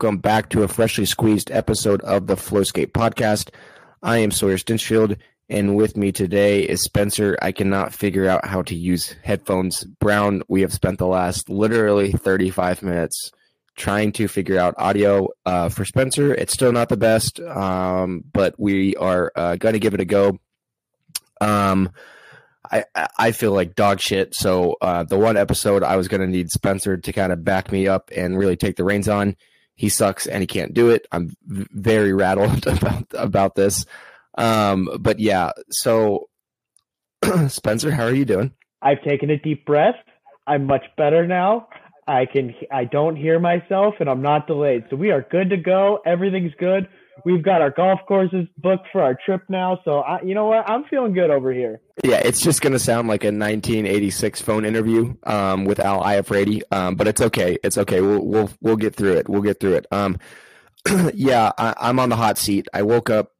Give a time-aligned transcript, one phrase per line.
[0.00, 3.50] Welcome back to a freshly squeezed episode of the Flowskate podcast.
[4.02, 5.18] I am Sawyer Stinchfield,
[5.50, 7.36] and with me today is Spencer.
[7.42, 9.84] I cannot figure out how to use headphones.
[9.84, 13.30] Brown, we have spent the last literally 35 minutes
[13.76, 16.32] trying to figure out audio uh, for Spencer.
[16.32, 20.06] It's still not the best, um, but we are uh, going to give it a
[20.06, 20.38] go.
[21.42, 21.90] Um,
[22.72, 22.84] I,
[23.18, 24.34] I feel like dog shit.
[24.34, 27.70] So uh, the one episode I was going to need Spencer to kind of back
[27.70, 29.36] me up and really take the reins on.
[29.80, 31.06] He sucks and he can't do it.
[31.10, 33.86] I'm very rattled about about this.
[34.36, 36.28] Um, but yeah, so
[37.48, 38.52] Spencer, how are you doing?
[38.82, 39.94] I've taken a deep breath.
[40.46, 41.68] I'm much better now.
[42.06, 44.84] I can I don't hear myself and I'm not delayed.
[44.90, 46.00] So we are good to go.
[46.04, 46.86] Everything's good.
[47.24, 49.80] We've got our golf courses booked for our trip now.
[49.84, 50.68] So I, you know what?
[50.68, 51.80] I'm feeling good over here.
[52.04, 56.62] Yeah, it's just going to sound like a 1986 phone interview um, with Al Iafrate,
[56.70, 57.58] um, but it's okay.
[57.62, 58.00] It's okay.
[58.00, 59.28] We'll we'll we'll get through it.
[59.28, 59.86] We'll get through it.
[59.90, 60.18] Um,
[61.14, 62.68] yeah, I, I'm on the hot seat.
[62.72, 63.32] I woke up.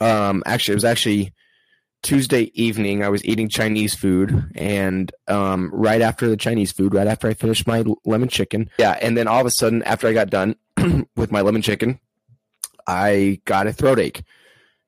[0.00, 1.32] Um, actually, it was actually
[2.04, 7.06] Tuesday evening, I was eating Chinese food, and um, right after the Chinese food, right
[7.06, 10.12] after I finished my lemon chicken, yeah, and then all of a sudden, after I
[10.12, 10.54] got done
[11.16, 11.98] with my lemon chicken,
[12.86, 14.22] I got a throat ache,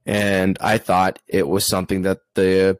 [0.04, 2.78] and I thought it was something that the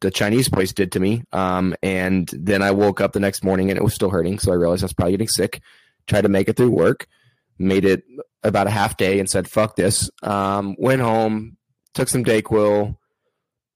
[0.00, 1.24] the Chinese place did to me.
[1.32, 4.52] Um, and then I woke up the next morning and it was still hurting, so
[4.52, 5.60] I realized I was probably getting sick.
[6.06, 7.06] Tried to make it through work,
[7.58, 8.04] made it
[8.42, 11.56] about a half day, and said, "Fuck this." Um, went home,
[11.94, 12.96] took some Dayquil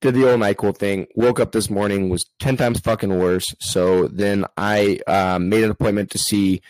[0.01, 1.07] did the old NyQuil thing.
[1.15, 3.55] Woke up this morning, was 10 times fucking worse.
[3.61, 6.63] So then I um, made an appointment to see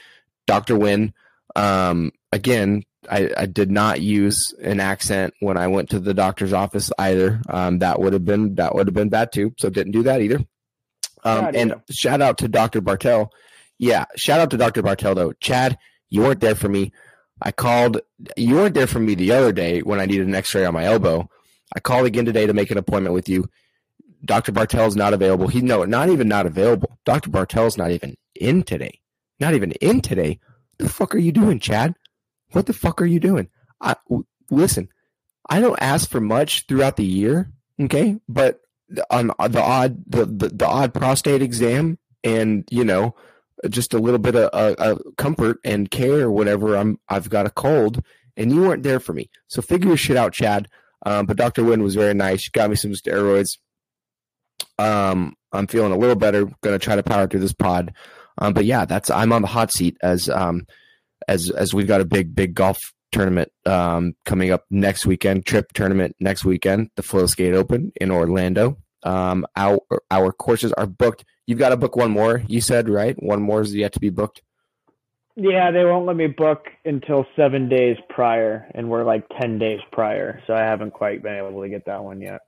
[0.47, 0.77] Dr.
[0.77, 1.15] Wynn.
[1.55, 6.53] Um, again, I, I, did not use an accent when I went to the doctor's
[6.53, 7.41] office either.
[7.49, 9.55] Um, that would have been that would have been bad too.
[9.59, 10.45] So didn't do that either.
[11.25, 12.81] Um, and shout out to Dr.
[12.81, 13.33] Bartel.
[13.79, 14.83] Yeah, shout out to Dr.
[14.83, 15.33] Bartel though.
[15.35, 15.79] Chad,
[16.11, 16.93] you weren't there for me.
[17.41, 18.01] I called.
[18.37, 20.85] You weren't there for me the other day when I needed an X-ray on my
[20.85, 21.29] elbow.
[21.75, 23.49] I called again today to make an appointment with you.
[24.25, 24.53] Dr.
[24.53, 25.49] Bartel's not available.
[25.49, 26.99] He no, not even not available.
[27.05, 27.31] Dr.
[27.31, 29.01] Bartel's not even in today.
[29.39, 30.39] Not even in today.
[30.77, 31.95] What the fuck are you doing, Chad?
[32.53, 33.49] What the fuck are you doing?
[33.81, 34.89] I, w- listen,
[35.49, 37.51] I don't ask for much throughout the year,
[37.81, 38.17] okay?
[38.29, 38.61] But
[39.11, 43.15] on the odd the, the, the odd prostate exam and you know
[43.69, 47.51] just a little bit of uh, uh, comfort and care whenever I'm I've got a
[47.51, 48.03] cold
[48.37, 49.29] and you weren't there for me.
[49.49, 50.69] So figure your shit out, Chad.
[51.05, 51.65] Um, but Dr.
[51.65, 52.41] Wynn was very nice.
[52.43, 53.59] She got me some steroids.
[54.79, 56.45] Um, I'm feeling a little better.
[56.45, 57.95] Going to try to power through this pod.
[58.39, 60.67] Um, but yeah, that's I'm on the hot seat as um,
[61.29, 62.79] as as we've got a big big golf
[63.13, 65.47] tournament um, coming up next weekend.
[65.47, 66.91] Trip tournament next weekend.
[66.97, 68.79] The Flow Skate Open in Orlando.
[69.03, 71.25] Um, our our courses are booked.
[71.47, 72.43] You've got to book one more.
[72.47, 73.21] You said right.
[73.23, 74.43] One more is yet to be booked.
[75.37, 79.81] Yeah, they won't let me book until seven days prior, and we're like ten days
[79.91, 82.41] prior, so I haven't quite been able to get that one yet.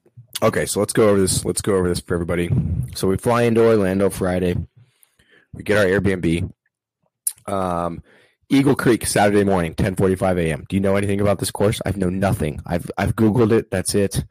[0.42, 1.44] Okay, so let's go over this.
[1.44, 2.50] Let's go over this for everybody.
[2.94, 4.56] So we fly into Orlando Friday.
[5.54, 6.50] We get our Airbnb.
[7.46, 8.02] Um,
[8.52, 10.66] Eagle Creek Saturday morning, ten forty five a.m.
[10.68, 11.80] Do you know anything about this course?
[11.86, 12.60] I've know nothing.
[12.66, 13.70] I've I've googled it.
[13.70, 14.24] That's it.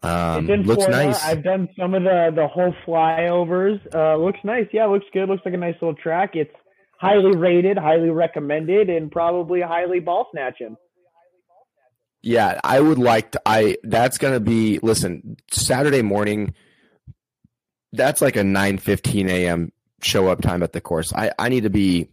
[0.00, 1.06] Um, looks Florida.
[1.06, 1.24] nice.
[1.24, 3.80] I've done some of the the whole flyovers.
[3.92, 4.68] Uh, looks nice.
[4.72, 5.28] Yeah, looks good.
[5.28, 6.36] Looks like a nice little track.
[6.36, 6.54] It's
[7.00, 10.76] highly rated, highly recommended, and probably highly ball snatching.
[12.22, 13.42] Yeah, I would like to.
[13.44, 16.54] I that's gonna be listen Saturday morning.
[17.92, 19.72] That's like a nine fifteen a.m.
[20.00, 21.12] show up time at the course.
[21.12, 22.10] I I need to be.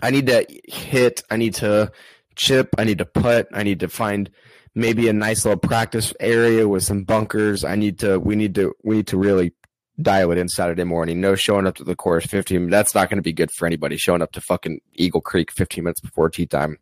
[0.00, 1.22] I need to hit.
[1.30, 1.90] I need to
[2.36, 2.74] chip.
[2.78, 3.48] I need to put.
[3.52, 4.30] I need to find
[4.74, 7.64] maybe a nice little practice area with some bunkers.
[7.64, 8.18] I need to.
[8.18, 8.74] We need to.
[8.82, 9.52] We need to really
[10.00, 11.20] dial it in Saturday morning.
[11.20, 12.70] No showing up to the course 15.
[12.70, 15.84] That's not going to be good for anybody showing up to fucking Eagle Creek 15
[15.84, 16.78] minutes before tea time.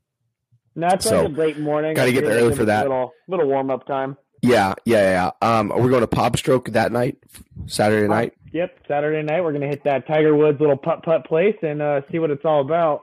[0.77, 1.95] That's so, like a great morning.
[1.95, 2.83] Got to get there early for that.
[2.83, 4.17] Little, little warm up time.
[4.43, 5.59] Yeah, yeah, yeah.
[5.59, 7.19] Um, are we going to Pop Stroke that night,
[7.67, 8.35] Saturday night?
[8.53, 9.43] Yep, Saturday night.
[9.43, 12.45] We're to hit that Tiger Woods little putt putt place and uh, see what it's
[12.45, 13.03] all about.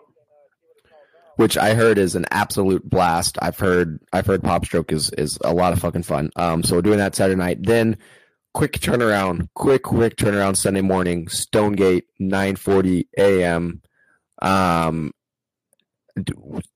[1.38, 3.38] Which I heard is an absolute blast.
[3.42, 6.32] I've heard I've heard Pop Stroke is is a lot of fucking fun.
[6.36, 7.60] Um, so we're doing that Saturday night.
[7.62, 7.98] Then
[8.54, 13.82] quick turnaround, quick, quick turnaround Sunday morning, Stonegate, 9:40 a.m.
[14.42, 15.14] Um,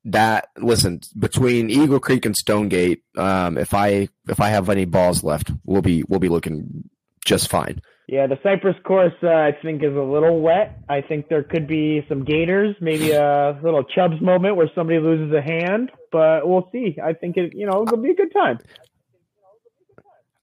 [0.05, 3.03] that listen between Eagle Creek and Stonegate.
[3.17, 6.87] Um, if I if I have any balls left, we'll be we'll be looking
[7.25, 7.81] just fine.
[8.11, 10.77] Yeah, the Cypress course uh, I think is a little wet.
[10.89, 15.33] I think there could be some gators, maybe a little Chubbs moment where somebody loses
[15.33, 16.97] a hand, but we'll see.
[17.01, 18.59] I think it you know it'll be a good time.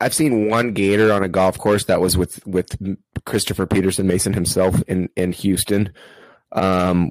[0.01, 2.75] I've seen one gator on a golf course that was with with
[3.27, 5.93] Christopher Peterson Mason himself in in Houston.
[6.53, 7.11] Um,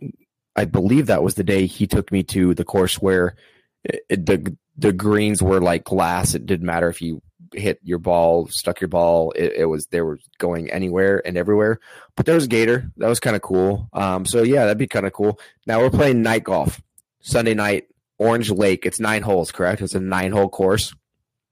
[0.56, 3.36] I believe that was the day he took me to the course where
[3.84, 6.34] it, the the greens were like glass.
[6.34, 7.22] It didn't matter if you
[7.54, 9.32] hit your ball, stuck your ball.
[9.32, 11.80] It, it was they were going anywhere and everywhere.
[12.16, 12.92] But there was Gator.
[12.98, 13.90] That was kind of cool.
[13.94, 15.40] Um, so yeah, that'd be kind of cool.
[15.66, 16.82] Now we're playing night golf
[17.22, 18.86] Sunday night, Orange Lake.
[18.86, 19.82] It's nine holes, correct?
[19.82, 20.94] It's a nine hole course.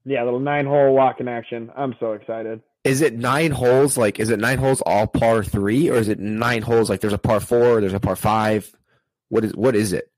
[0.04, 1.70] Yeah, little nine hole walking action.
[1.76, 2.62] I'm so excited.
[2.84, 3.96] Is it nine holes?
[3.98, 7.12] Like, is it nine holes all par three, or is it nine holes like there's
[7.12, 8.70] a par four, there's a par five?
[9.28, 10.10] What is what is it?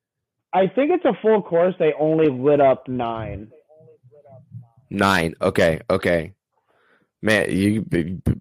[0.52, 1.74] I think it's a full course.
[1.78, 3.50] They only lit up nine.
[4.90, 5.34] Nine.
[5.40, 5.80] Okay.
[5.88, 6.34] Okay.
[7.20, 7.84] Man, you.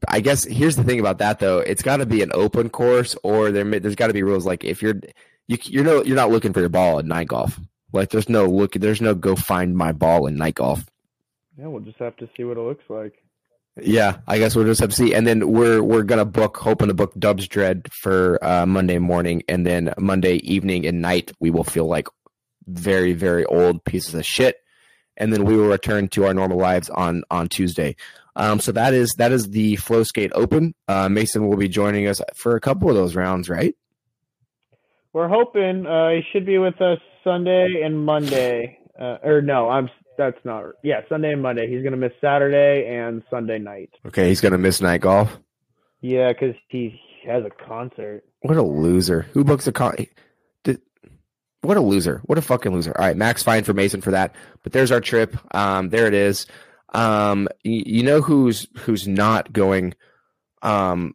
[0.07, 1.59] I guess here's the thing about that though.
[1.59, 4.63] It's got to be an open course, or there there's got to be rules like
[4.63, 4.99] if you're
[5.47, 7.59] you you're no you're not looking for your ball at night golf.
[7.91, 10.85] Like there's no look there's no go find my ball in night golf.
[11.57, 13.13] Yeah, we'll just have to see what it looks like.
[13.81, 16.87] Yeah, I guess we'll just have to see, and then we're we're gonna book, hoping
[16.87, 21.63] to book Dubsdread for uh, Monday morning, and then Monday evening and night we will
[21.63, 22.07] feel like
[22.65, 24.57] very very old pieces of shit,
[25.17, 27.95] and then we will return to our normal lives on on Tuesday.
[28.35, 30.75] Um, so that is that is the Flow Skate Open.
[30.87, 33.75] Uh, Mason will be joining us for a couple of those rounds, right?
[35.13, 38.77] We're hoping uh, he should be with us Sunday and Monday.
[38.99, 40.65] Uh, or no, I'm that's not.
[40.83, 41.69] Yeah, Sunday and Monday.
[41.69, 43.89] He's gonna miss Saturday and Sunday night.
[44.05, 45.35] Okay, he's gonna miss night golf.
[46.01, 48.23] Yeah, because he has a concert.
[48.41, 49.23] What a loser!
[49.33, 49.95] Who books a con?
[51.67, 52.21] What a loser!
[52.23, 52.97] What a fucking loser!
[52.97, 54.33] All right, Max, fine for Mason for that.
[54.63, 55.35] But there's our trip.
[55.53, 56.47] Um, there it is.
[56.93, 59.93] Um, you, you know who's who's not going
[60.61, 61.13] um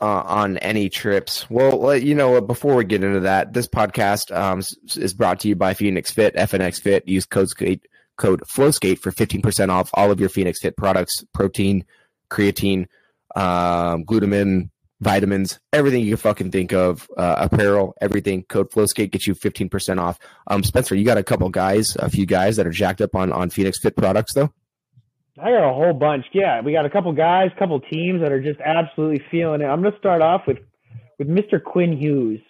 [0.00, 1.48] uh, on any trips.
[1.48, 4.60] Well, you know, before we get into that, this podcast um,
[5.00, 7.06] is brought to you by Phoenix Fit, FNX Fit.
[7.06, 11.84] Use code skate, code FlowSkate for 15% off all of your Phoenix Fit products, protein,
[12.28, 12.88] creatine,
[13.36, 14.70] um, glutamine,
[15.02, 18.44] vitamins, everything you can fucking think of, uh, apparel, everything.
[18.44, 20.18] Code FlowSkate gets you 15% off.
[20.46, 23.32] Um, Spencer, you got a couple guys, a few guys that are jacked up on,
[23.32, 24.52] on Phoenix Fit products though?
[25.38, 26.26] I got a whole bunch.
[26.32, 29.64] Yeah, we got a couple guys, couple teams that are just absolutely feeling it.
[29.64, 30.58] I'm going to start off with
[31.18, 31.62] with Mr.
[31.62, 32.40] Quinn Hughes,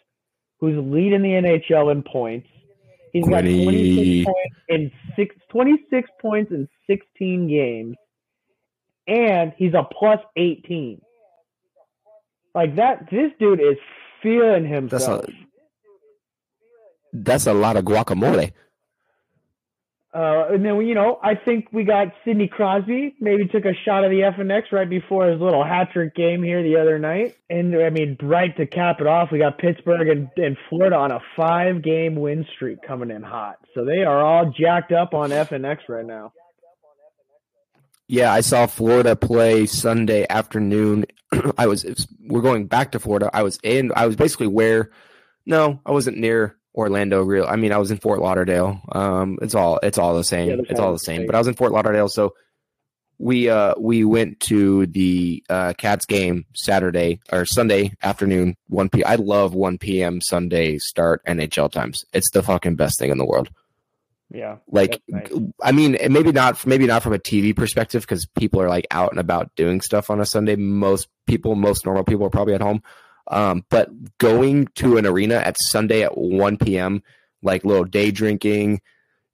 [0.59, 2.49] who's leading the NHL in points.
[3.13, 7.97] He's got 26 points in six, 26 points in 16 games,
[9.07, 11.01] and he's a plus 18.
[12.55, 13.77] Like that, this dude is
[14.23, 15.25] feeling himself.
[15.27, 15.33] That's a,
[17.13, 18.53] that's a lot of guacamole.
[20.15, 23.15] Uh, and then, you know, I think we got Sidney Crosby.
[23.19, 26.63] Maybe took a shot of the FNX right before his little hat trick game here
[26.63, 27.35] the other night.
[27.49, 31.13] And I mean, right to cap it off, we got Pittsburgh and, and Florida on
[31.13, 33.57] a five game win streak coming in hot.
[33.75, 36.35] So they are all jacked up on FNX right now.
[38.13, 41.07] Yeah, I saw Florida play Sunday afternoon.
[41.57, 43.31] I was, was we're going back to Florida.
[43.33, 43.91] I was in.
[43.97, 44.91] I was basically where.
[45.47, 47.23] No, I wasn't near Orlando.
[47.23, 48.83] Real, I mean, I was in Fort Lauderdale.
[48.93, 50.51] Um, it's all it's all the same.
[50.51, 51.25] Yeah, it's all the same.
[51.25, 52.35] But I was in Fort Lauderdale, so
[53.17, 59.03] we uh we went to the uh Cats game Saturday or Sunday afternoon, one p.
[59.03, 60.21] I love one p.m.
[60.21, 62.05] Sunday start NHL times.
[62.13, 63.49] It's the fucking best thing in the world.
[64.35, 65.31] Yeah, like nice.
[65.63, 69.11] I mean, maybe not maybe not from a TV perspective because people are like out
[69.11, 70.57] and about doing stuff on a Sunday.
[70.57, 72.83] Most people, most normal people, are probably at home.
[73.31, 77.03] Um, but going to an arena at Sunday at 1 p.m.,
[77.43, 78.81] like little day drinking,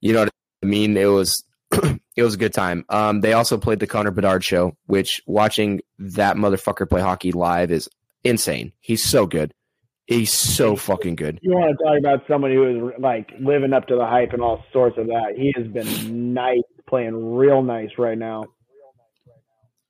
[0.01, 0.97] you know what I mean?
[0.97, 1.45] It was
[2.17, 2.85] it was a good time.
[2.89, 7.71] Um, they also played the Connor Bedard show, which watching that motherfucker play hockey live
[7.71, 7.89] is
[8.25, 8.73] insane.
[8.81, 9.55] He's so good.
[10.09, 11.39] He's so fucking good.
[11.43, 14.43] You want to talk about somebody who is like living up to the hype and
[14.43, 15.35] all sorts of that.
[15.37, 18.47] He has been nice, playing real nice right now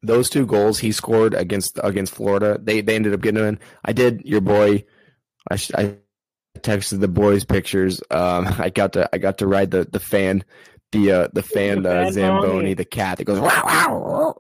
[0.03, 3.59] those two goals he scored against against Florida, they they ended up getting in.
[3.85, 4.85] I did your boy.
[5.51, 5.97] I, I
[6.59, 8.01] texted the boys pictures.
[8.11, 10.45] Um, I got to I got to ride the the fan,
[10.93, 14.39] the uh, the fan uh, Zamboni, the cat that goes wow wow.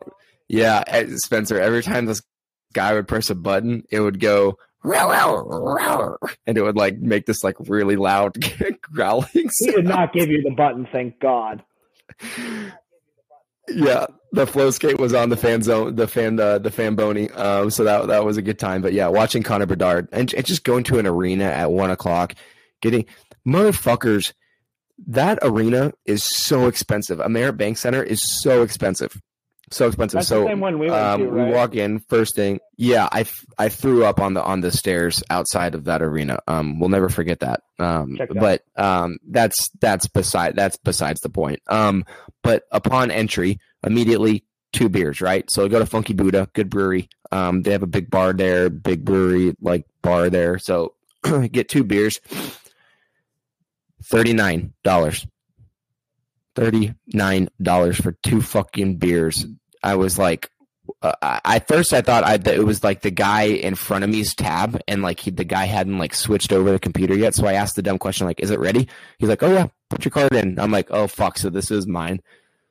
[0.48, 0.82] Yeah,
[1.16, 1.60] Spencer.
[1.60, 2.22] Every time this
[2.72, 4.58] guy would press a button, it would go
[6.46, 8.36] and it would like make this like really loud
[8.82, 9.28] growling.
[9.32, 9.52] Sound.
[9.58, 11.62] He did not give you the button, thank God.
[13.68, 17.30] Yeah, the flow skate was on the fan zone, the fan, uh, the fan bony.
[17.30, 18.82] Um, so that that was a good time.
[18.82, 22.34] But yeah, watching Connor Bedard and, and just going to an arena at one o'clock,
[22.80, 23.06] getting
[23.46, 24.32] motherfuckers.
[25.06, 27.18] That arena is so expensive.
[27.20, 29.20] Amerant Bank Center is so expensive,
[29.70, 30.18] so expensive.
[30.18, 31.46] That's so the same one we, um, to, right?
[31.46, 32.60] we walk in first thing.
[32.76, 33.26] Yeah, I,
[33.58, 36.40] I threw up on the on the stairs outside of that arena.
[36.46, 37.62] Um, we'll never forget that.
[37.78, 41.60] Um, but um, that's that's beside that's besides the point.
[41.68, 42.04] Um,
[42.42, 45.50] but upon entry immediately two beers, right?
[45.50, 47.08] So I go to Funky Buddha, good brewery.
[47.30, 50.58] Um, they have a big bar there, big brewery like bar there.
[50.58, 50.94] So
[51.50, 52.20] get two beers,
[54.04, 55.26] thirty nine dollars.
[56.58, 59.46] Thirty nine dollars for two fucking beers.
[59.82, 60.50] I was like,
[61.02, 61.12] uh,
[61.44, 64.34] at first I thought I, that it was like the guy in front of me's
[64.34, 67.34] tab, and like he, the guy hadn't like switched over the computer yet.
[67.34, 68.88] So I asked the dumb question, like, "Is it ready?"
[69.18, 71.86] He's like, "Oh yeah, put your card in." I'm like, "Oh fuck!" So this is
[71.86, 72.20] mine.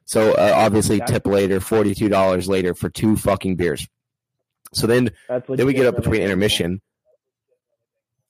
[0.05, 3.87] So uh, obviously, tip later, forty two dollars later for two fucking beers.
[4.73, 5.11] So then,
[5.47, 6.81] then we get up between intermission.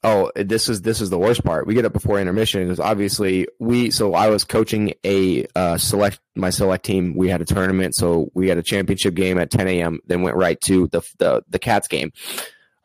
[0.03, 1.65] Oh, this is this is the worst part.
[1.65, 3.89] We get up before intermission because obviously we.
[3.89, 7.15] So I was coaching a uh, select my select team.
[7.15, 9.99] We had a tournament, so we had a championship game at 10 a.m.
[10.05, 12.11] Then went right to the the the Cats game.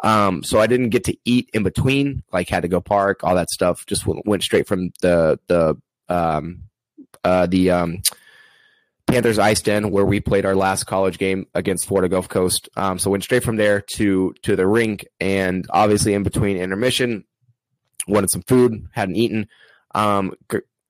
[0.02, 2.22] Um, so I didn't get to eat in between.
[2.32, 3.84] Like had to go park, all that stuff.
[3.86, 5.76] Just went, straight from the the
[6.08, 6.62] um
[7.24, 8.02] uh the um
[9.12, 12.70] Panthers Ice Den, where we played our last college game against Florida Gulf Coast.
[12.76, 17.24] Um, so went straight from there to to the rink, and obviously in between intermission,
[18.08, 19.48] wanted some food, hadn't eaten.
[19.94, 20.32] Um,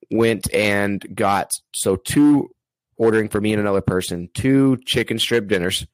[0.09, 2.49] went and got so two
[2.95, 5.85] ordering for me and another person, two chicken strip dinners.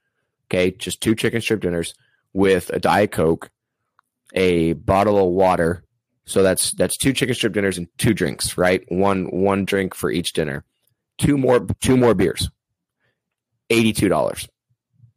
[0.51, 1.95] Okay, just two chicken strip dinners
[2.33, 3.49] with a diet coke,
[4.35, 5.83] a bottle of water.
[6.25, 8.83] So that's that's two chicken strip dinners and two drinks, right?
[8.89, 10.63] One one drink for each dinner
[11.19, 12.49] two more two more beers.
[13.71, 14.47] $82.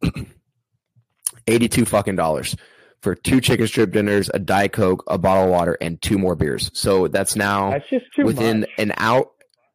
[1.47, 2.55] 82 fucking dollars
[3.01, 6.35] for two chicken strip dinners, a diet coke, a bottle of water and two more
[6.35, 6.71] beers.
[6.73, 8.69] So that's now That's just within much.
[8.77, 9.25] an hour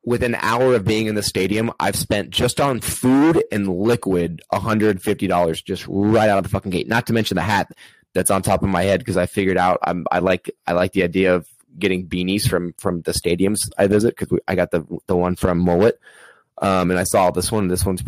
[0.05, 4.41] within an hour of being in the stadium, I've spent just on food and liquid
[4.55, 6.89] $150 just right out of the fucking gate.
[6.89, 7.71] Not to mention the hat
[8.15, 10.93] that's on top of my head because I figured out I'm, I like I like
[10.93, 11.47] the idea of
[11.79, 15.65] getting beanies from from the stadiums I visit because I got the the one from
[15.65, 15.95] Mullett,
[16.61, 17.69] um, and I saw this one.
[17.69, 18.03] This one's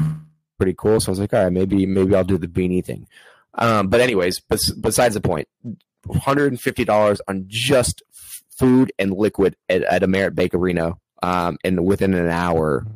[0.59, 3.07] pretty cool, so I was like, all right, maybe maybe I'll do the beanie thing.
[3.55, 8.03] Um, but anyways, bes- besides the point, one hundred and fifty dollars on just
[8.51, 12.87] food and liquid at, at Amerant Bank Arena, um, and within an hour.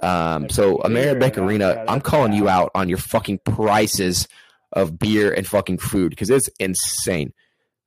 [0.00, 4.28] Um, so Amerant Bank Arena, I'm calling you out on your fucking prices
[4.72, 7.32] of beer and fucking food because it's insane.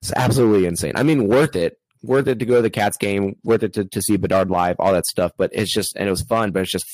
[0.01, 0.93] It's absolutely insane.
[0.95, 1.77] I mean, worth it.
[2.03, 3.37] Worth it to go to the Cats game.
[3.43, 4.77] Worth it to, to see Bedard live.
[4.79, 5.31] All that stuff.
[5.37, 6.51] But it's just and it was fun.
[6.51, 6.87] But it's just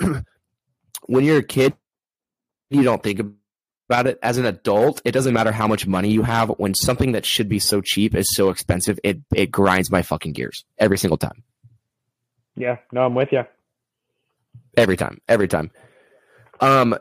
[1.06, 1.74] when you're a kid,
[2.70, 3.20] you don't think
[3.88, 4.18] about it.
[4.22, 6.48] As an adult, it doesn't matter how much money you have.
[6.56, 10.32] When something that should be so cheap is so expensive, it it grinds my fucking
[10.32, 11.42] gears every single time.
[12.56, 13.44] Yeah, no, I'm with you.
[14.76, 15.20] Every time.
[15.28, 15.70] Every time.
[16.60, 16.96] Um,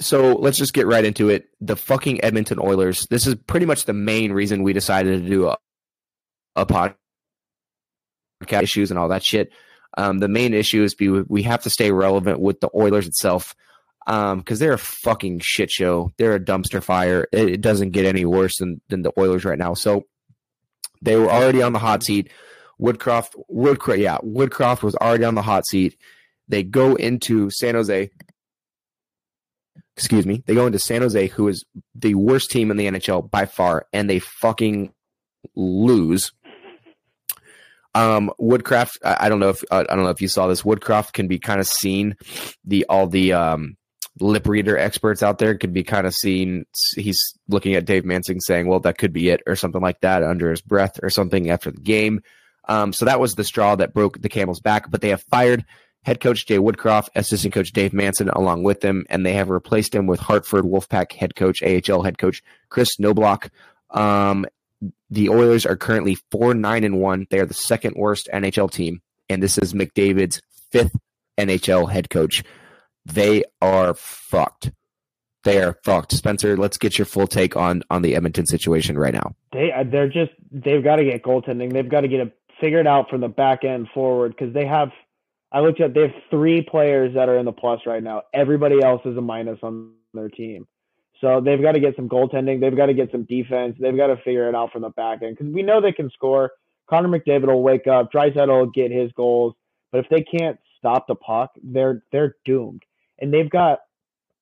[0.00, 1.48] so let's just get right into it.
[1.60, 3.06] The fucking Edmonton Oilers.
[3.06, 5.56] This is pretty much the main reason we decided to do a,
[6.54, 6.94] a podcast
[8.62, 9.52] issues and all that shit.
[9.96, 13.56] Um, the main issue is be, we have to stay relevant with the Oilers itself
[14.06, 16.12] because um, they're a fucking shit show.
[16.16, 17.26] They're a dumpster fire.
[17.32, 19.74] It, it doesn't get any worse than, than the Oilers right now.
[19.74, 20.06] So
[21.02, 22.30] they were already on the hot seat.
[22.80, 25.98] Woodcroft, Woodcroft, yeah, Woodcroft was already on the hot seat.
[26.46, 28.10] They go into San Jose.
[29.98, 30.44] Excuse me.
[30.46, 33.88] They go into San Jose, who is the worst team in the NHL by far,
[33.92, 34.92] and they fucking
[35.56, 36.30] lose.
[37.96, 38.98] Um, Woodcroft.
[39.04, 40.62] I, I don't know if I don't know if you saw this.
[40.62, 42.14] Woodcroft can be kind of seen.
[42.64, 43.76] The all the um,
[44.20, 46.64] lip reader experts out there could be kind of seen.
[46.94, 50.22] He's looking at Dave Manson saying, "Well, that could be it," or something like that
[50.22, 52.22] under his breath, or something after the game.
[52.68, 54.92] Um, so that was the straw that broke the camel's back.
[54.92, 55.64] But they have fired
[56.08, 59.94] head coach Jay Woodcroft, assistant coach Dave Manson, along with them, and they have replaced
[59.94, 63.50] him with Hartford Wolfpack head coach, AHL head coach Kris Knoblauch.
[63.90, 64.46] Um,
[65.10, 67.26] the Oilers are currently four nine and one.
[67.30, 70.40] They are the second worst NHL team, and this is McDavid's
[70.72, 70.96] fifth
[71.36, 72.42] NHL head coach.
[73.04, 74.70] They are fucked.
[75.44, 76.12] They are fucked.
[76.12, 79.34] Spencer, let's get your full take on on the Edmonton situation right now.
[79.52, 81.72] They uh, they're just they've got to get goaltending.
[81.72, 84.90] They've got to get it figured out from the back end forward because they have.
[85.50, 88.22] I looked at they have three players that are in the plus right now.
[88.34, 90.66] Everybody else is a minus on their team.
[91.20, 92.60] So they've got to get some goaltending.
[92.60, 93.76] They've got to get some defense.
[93.80, 96.10] They've got to figure it out from the back end because we know they can
[96.10, 96.52] score.
[96.88, 98.12] Connor McDavid will wake up.
[98.12, 99.54] Draisaitl will get his goals.
[99.90, 102.82] But if they can't stop the puck, they're they're doomed.
[103.18, 103.80] And they've got,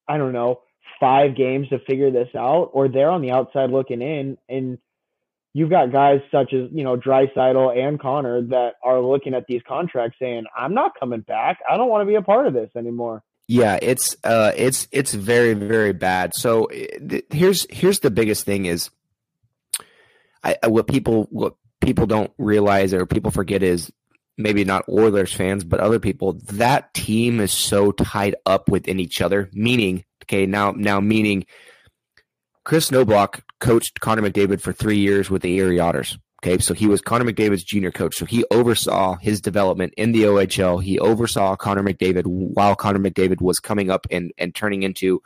[0.07, 0.61] I don't know,
[1.01, 4.79] five games to figure this out, or they're on the outside looking in, and
[5.57, 9.63] you've got guys such as you know Draisaitl and Connor that are looking at these
[9.67, 11.61] contracts saying, "I'm not coming back.
[11.69, 15.15] I don't want to be a part of this anymore." Yeah, it's uh, it's it's
[15.15, 16.35] very very bad.
[16.35, 18.91] So th- here's here's the biggest thing is,
[20.45, 23.91] I what people what people don't realize or people forget is
[24.37, 29.23] maybe not Oilers fans but other people that team is so tied up within each
[29.23, 29.49] other.
[29.55, 31.47] Meaning, okay, now now meaning
[32.67, 36.19] Kris Knoblauch coached Connor McDavid for three years with the Erie Otters.
[36.43, 38.17] Okay, so he was Connor McDavid's junior coach.
[38.17, 40.83] So he oversaw his development in the OHL.
[40.83, 45.23] He oversaw Connor McDavid while Connor McDavid was coming up and, and turning into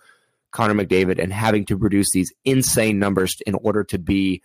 [0.51, 4.43] Connor McDavid and having to produce these insane numbers in order to be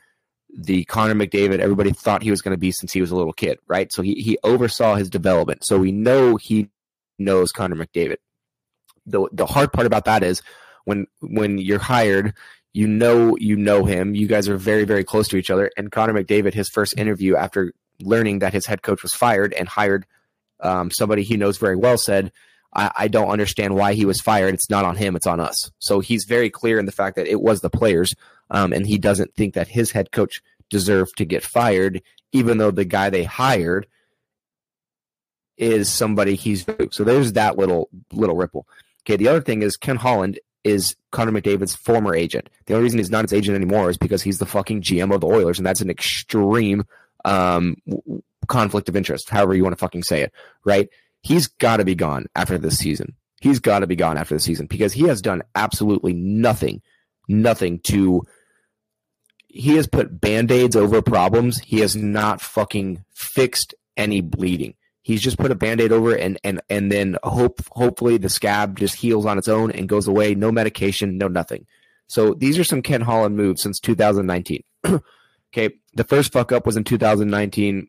[0.57, 3.33] the Connor McDavid everybody thought he was going to be since he was a little
[3.33, 3.91] kid, right?
[3.91, 5.65] So he, he oversaw his development.
[5.65, 6.69] So we know he
[7.19, 8.17] knows Connor McDavid.
[9.05, 10.41] The the hard part about that is
[10.85, 12.33] when when you're hired,
[12.75, 14.15] you know you know him.
[14.15, 15.71] You guys are very very close to each other.
[15.77, 19.69] And Connor McDavid, his first interview after learning that his head coach was fired and
[19.69, 20.05] hired
[20.59, 22.33] um, somebody he knows very well, said,
[22.73, 24.53] I, I don't understand why he was fired.
[24.53, 25.15] It's not on him.
[25.15, 28.13] It's on us." So he's very clear in the fact that it was the players,
[28.49, 32.01] um, and he doesn't think that his head coach deserved to get fired,
[32.33, 33.87] even though the guy they hired
[35.55, 38.67] is somebody he's so there's that little little ripple.
[39.03, 42.49] Okay, the other thing is Ken Holland is Connor McDavid's former agent.
[42.65, 45.21] The only reason he's not his agent anymore is because he's the fucking GM of
[45.21, 46.83] the Oilers, and that's an extreme
[47.23, 47.77] um,
[48.47, 50.33] conflict of interest, however you want to fucking say it,
[50.65, 50.89] right?
[51.21, 53.15] He's got to be gone after this season.
[53.39, 56.81] He's got to be gone after the season because he has done absolutely nothing,
[57.29, 58.23] nothing to.
[59.47, 61.59] He has put band aids over problems.
[61.59, 64.73] He has not fucking fixed any bleeding.
[65.05, 68.75] He's just put a band-aid over it and and and then hope hopefully the scab
[68.75, 70.33] just heals on its own and goes away.
[70.33, 71.67] No medication, no nothing.
[72.07, 74.63] So these are some Ken Holland moves since 2019.
[75.53, 77.87] okay, the first fuck up was in 2019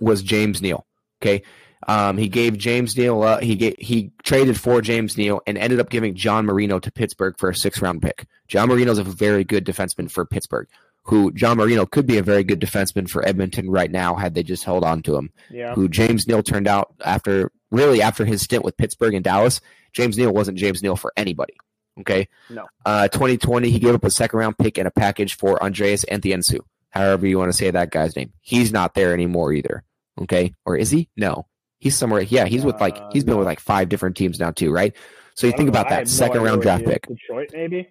[0.00, 0.86] was James Neal.
[1.22, 1.44] Okay,
[1.86, 5.80] um, he gave James Neal uh, he gave, he traded for James Neal and ended
[5.80, 8.26] up giving John Marino to Pittsburgh for a six round pick.
[8.48, 10.68] John Marino is a very good defenseman for Pittsburgh
[11.08, 14.42] who John Marino could be a very good defenseman for Edmonton right now had they
[14.42, 15.32] just held on to him.
[15.48, 15.74] Yeah.
[15.74, 19.62] Who James Neal turned out after really after his stint with Pittsburgh and Dallas,
[19.94, 21.54] James Neal wasn't James Neal for anybody.
[22.00, 22.28] Okay.
[22.50, 22.66] No.
[22.84, 26.60] Uh, 2020, he gave up a second round pick and a package for Andreas Athanasiou.
[26.90, 28.34] However you want to say that guy's name.
[28.42, 29.84] He's not there anymore either.
[30.20, 30.54] Okay.
[30.66, 31.08] Or is he?
[31.16, 31.46] No.
[31.78, 32.20] He's somewhere.
[32.20, 34.94] Yeah, he's with like he's been with like five different teams now too, right?
[35.34, 35.70] So you think know.
[35.70, 37.06] about that second idea round draft pick.
[37.06, 37.88] Detroit, maybe.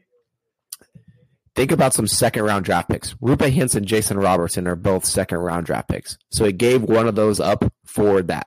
[1.57, 3.15] Think about some second round draft picks.
[3.15, 6.15] Roope Hintz and Jason Robertson are both second round draft picks.
[6.29, 8.45] So he gave one of those up for that.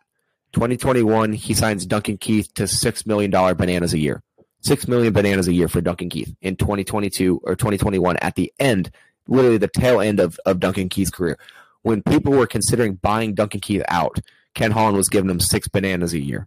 [0.53, 4.23] 2021, he signs Duncan Keith to $6 million bananas a year.
[4.61, 8.93] 6 million bananas a year for Duncan Keith in 2022 or 2021 at the end,
[9.27, 11.37] literally the tail end of, of Duncan Keith's career.
[11.83, 14.21] When people were considering buying Duncan Keith out,
[14.55, 16.47] Ken Holland was giving him six bananas a year.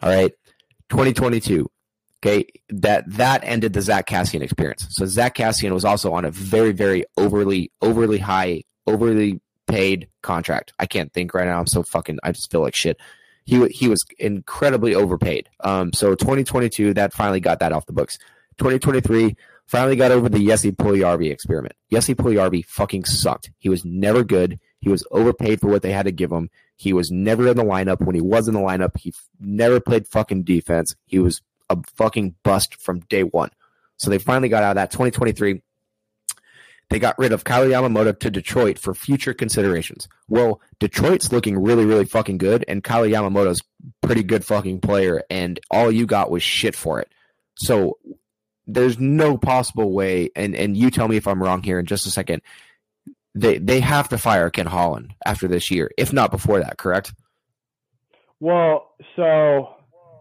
[0.00, 0.30] All right.
[0.90, 1.68] 2022.
[2.22, 2.46] Okay.
[2.70, 4.86] That that ended the Zack Kassian experience.
[4.90, 10.72] So Zack Kassian was also on a very, very overly, overly high, overly paid contract.
[10.78, 11.60] I can't think right now.
[11.60, 12.98] I'm so fucking I just feel like shit.
[13.44, 15.48] He he was incredibly overpaid.
[15.60, 18.18] Um so 2022 that finally got that off the books.
[18.58, 21.74] 2023 finally got over the Jesse Puljujärvi experiment.
[21.92, 23.50] Jesse Puljujärvi fucking sucked.
[23.58, 24.58] He was never good.
[24.80, 26.50] He was overpaid for what they had to give him.
[26.76, 28.00] He was never in the lineup.
[28.00, 30.94] When he was in the lineup, he f- never played fucking defense.
[31.06, 33.50] He was a fucking bust from day one.
[33.96, 34.90] So they finally got out of that.
[34.90, 35.62] 2023,
[36.90, 40.08] they got rid of Kailer Yamamoto to Detroit for future considerations.
[40.28, 43.60] Well, Detroit's looking really, really fucking good, and Kailer Yamamoto's
[44.00, 47.12] pretty good fucking player, and all you got was shit for it.
[47.56, 47.98] So
[48.66, 52.06] there's no possible way, and and you tell me if I'm wrong here in just
[52.06, 52.42] a second.
[53.34, 56.78] They they have to fire Ken Holland after this year, if not before that.
[56.78, 57.12] Correct?
[58.40, 59.74] Well, so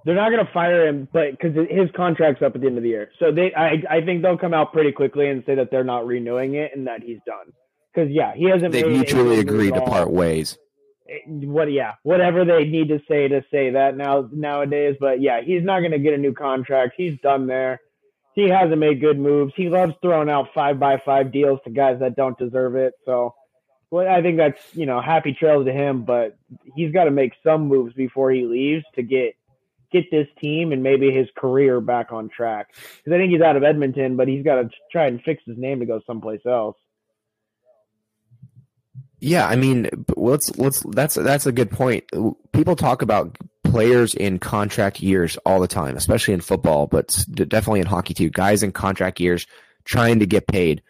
[0.07, 2.83] they're not going to fire him, but because his contract's up at the end of
[2.83, 5.69] the year, so they, I, I think they'll come out pretty quickly and say that
[5.69, 7.51] they're not renewing it and that he's done.
[7.93, 8.71] Because yeah, he hasn't.
[8.71, 10.57] They mutually agreed to part ways.
[11.27, 11.69] What?
[11.69, 14.95] Yeah, whatever they need to say to say that now nowadays.
[14.97, 16.93] But yeah, he's not going to get a new contract.
[16.95, 17.81] He's done there.
[18.33, 19.51] He hasn't made good moves.
[19.57, 22.93] He loves throwing out five by five deals to guys that don't deserve it.
[23.03, 23.33] So,
[23.89, 26.03] well, I think that's you know happy trails to him.
[26.03, 26.37] But
[26.75, 29.36] he's got to make some moves before he leaves to get
[29.91, 32.73] get this team and maybe his career back on track.
[32.73, 35.57] Because I think he's out of Edmonton, but he's got to try and fix his
[35.57, 36.75] name to go someplace else.
[39.19, 42.03] Yeah, I mean, let's let's that's that's a good point.
[42.51, 47.79] People talk about players in contract years all the time, especially in football, but definitely
[47.79, 48.29] in hockey too.
[48.29, 49.47] Guys in contract years
[49.85, 50.83] trying to get paid.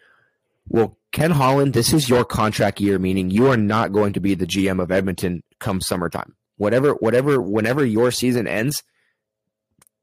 [0.68, 4.34] Well, Ken Holland, this is your contract year, meaning you are not going to be
[4.34, 6.34] the GM of Edmonton come summertime.
[6.58, 8.82] Whatever, whatever, whenever your season ends,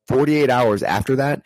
[0.07, 1.43] forty-eight hours after that,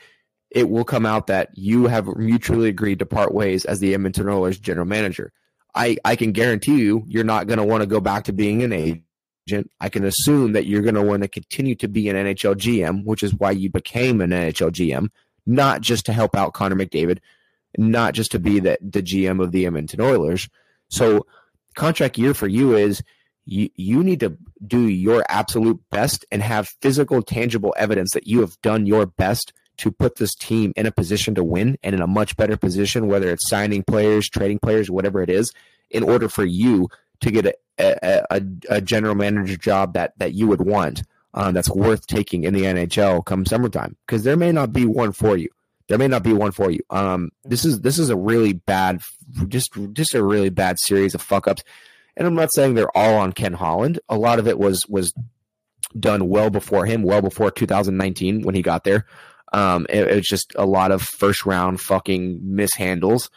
[0.52, 4.30] it will come out that you have mutually agreed to part ways as the Edmonton
[4.30, 5.32] Oilers general manager.
[5.76, 8.64] I, I can guarantee you, you're not going to want to go back to being
[8.64, 9.72] an agent.
[9.80, 13.06] I can assume that you're going to want to continue to be an NHL GM,
[13.06, 15.10] which is why you became an NHL GM,
[15.46, 17.20] not just to help out Connor McDavid,
[17.78, 20.50] not just to be the, the GM of the Edmonton Oilers.
[20.90, 21.28] So,
[21.76, 23.04] contract year for you is
[23.50, 28.42] you, you need to do your absolute best and have physical, tangible evidence that you
[28.42, 32.02] have done your best to put this team in a position to win and in
[32.02, 35.52] a much better position, whether it's signing players, trading players, whatever it is,
[35.90, 36.90] in order for you
[37.22, 41.02] to get a, a, a, a general manager job that, that you would want
[41.34, 45.12] um, that's worth taking in the NHL come summertime because there may not be one
[45.12, 45.50] for you.
[45.88, 46.82] There may not be one for you.
[46.92, 49.02] Um, this is this is a really bad,
[49.48, 51.64] just just a really bad series of fuck ups.
[52.20, 54.00] And I'm not saying they're all on Ken Holland.
[54.10, 55.14] A lot of it was was
[55.98, 59.06] done well before him, well before 2019 when he got there.
[59.54, 63.30] Um, it, it was just a lot of first round fucking mishandles.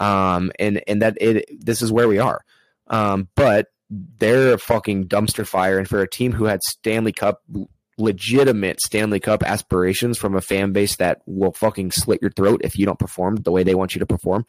[0.00, 2.42] Um, and and that it this is where we are.
[2.88, 7.42] Um, but they're a fucking dumpster fire, and for a team who had Stanley Cup
[7.98, 12.78] legitimate Stanley Cup aspirations from a fan base that will fucking slit your throat if
[12.78, 14.46] you don't perform the way they want you to perform,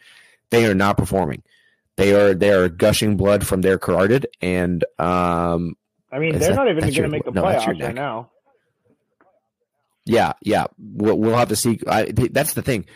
[0.50, 1.44] they are not performing.
[2.02, 5.76] They are they are gushing blood from their carotid, and um,
[6.12, 8.32] I mean they're that, not even going to make the no, playoffs right now.
[10.06, 11.80] Yeah, yeah, we'll, we'll have to see.
[11.86, 12.88] I, that's the thing.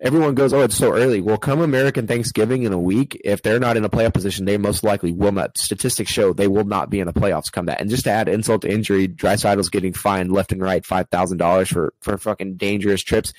[0.00, 3.60] Everyone goes, "Oh, it's so early." Well, come American Thanksgiving in a week, if they're
[3.60, 5.58] not in a playoff position, they most likely will not.
[5.58, 7.82] Statistics show they will not be in the playoffs come that.
[7.82, 11.36] And just to add insult to injury, Draisaitl's getting fined left and right five thousand
[11.36, 13.34] dollars for for fucking dangerous trips.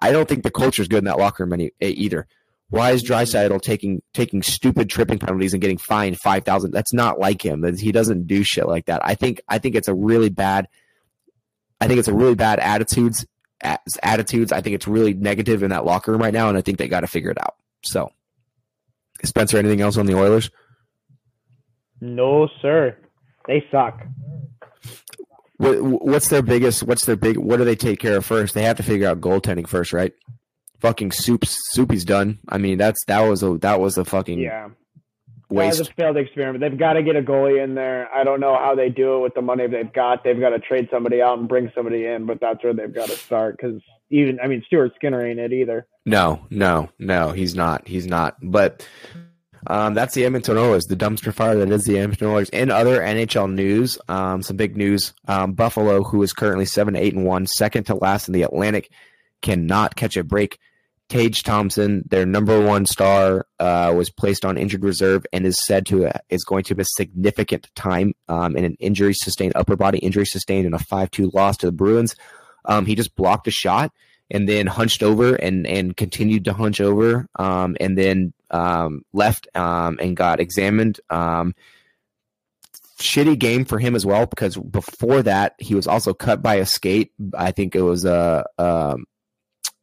[0.00, 2.26] I don't think the culture is good in that locker room any, either.
[2.74, 6.72] Why is Draisaitl taking taking stupid tripping penalties and getting fined five thousand?
[6.72, 7.62] That's not like him.
[7.76, 9.00] He doesn't do shit like that.
[9.04, 10.66] I think I think it's a really bad
[11.80, 13.26] I think it's a really bad attitudes
[14.02, 14.50] attitudes.
[14.50, 16.88] I think it's really negative in that locker room right now, and I think they
[16.88, 17.54] got to figure it out.
[17.84, 18.10] So,
[19.22, 20.50] Spencer, anything else on the Oilers?
[22.00, 22.96] No, sir.
[23.46, 24.02] They suck.
[25.58, 26.82] What, what's their biggest?
[26.82, 27.36] What's their big?
[27.36, 28.52] What do they take care of first?
[28.52, 30.12] They have to figure out goaltending first, right?
[30.84, 31.46] Fucking soup.
[31.46, 32.38] Soupy's done.
[32.46, 34.68] I mean, that's that was a that was a fucking yeah
[35.54, 35.78] waste.
[35.78, 36.60] Yeah, it's a failed experiment.
[36.60, 38.12] They've got to get a goalie in there.
[38.14, 40.24] I don't know how they do it with the money they've got.
[40.24, 43.08] They've got to trade somebody out and bring somebody in, but that's where they've got
[43.08, 45.86] to start because even I mean Stuart Skinner ain't it either.
[46.04, 47.88] No, no, no, he's not.
[47.88, 48.36] He's not.
[48.42, 48.86] But
[49.66, 52.50] um, that's the Edmonton Oilers, the dumpster fire that is the Edmonton Oilers.
[52.50, 57.14] In other NHL news, um, some big news: um, Buffalo, who is currently seven, eight,
[57.14, 58.90] and one, second to last in the Atlantic,
[59.40, 60.58] cannot catch a break
[61.14, 65.86] Tage Thompson, their number one star, uh, was placed on injured reserve and is said
[65.86, 69.98] to uh, is going to miss significant time um, in an injury sustained upper body
[69.98, 72.16] injury sustained in a five two loss to the Bruins.
[72.64, 73.92] Um, he just blocked a shot
[74.28, 79.46] and then hunched over and and continued to hunch over um, and then um, left
[79.54, 80.98] um, and got examined.
[81.10, 81.54] Um,
[82.98, 86.66] shitty game for him as well because before that he was also cut by a
[86.66, 87.12] skate.
[87.38, 88.44] I think it was a.
[88.58, 88.96] Uh,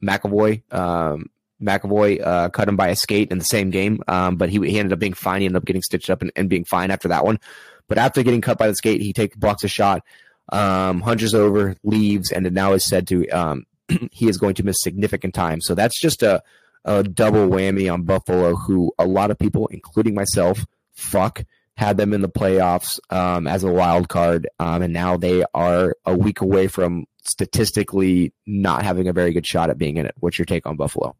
[0.03, 0.61] McAvoy.
[0.73, 1.29] Um,
[1.61, 4.79] McAvoy uh, cut him by a skate in the same game, um, but he, he
[4.79, 5.41] ended up being fine.
[5.41, 7.39] He ended up getting stitched up and, and, being fine after that one.
[7.87, 10.03] But after getting cut by the skate, he takes blocks a shot,
[10.51, 13.65] um, hunches over, leaves, and now is said to um,
[14.11, 15.61] he is going to miss significant time.
[15.61, 16.41] So that's just a,
[16.85, 21.43] a double whammy on Buffalo, who a lot of people, including myself, fuck
[21.77, 25.95] had them in the playoffs um, as a wild card, um, and now they are
[26.05, 30.15] a week away from statistically not having a very good shot at being in it.
[30.19, 31.15] What's your take on Buffalo?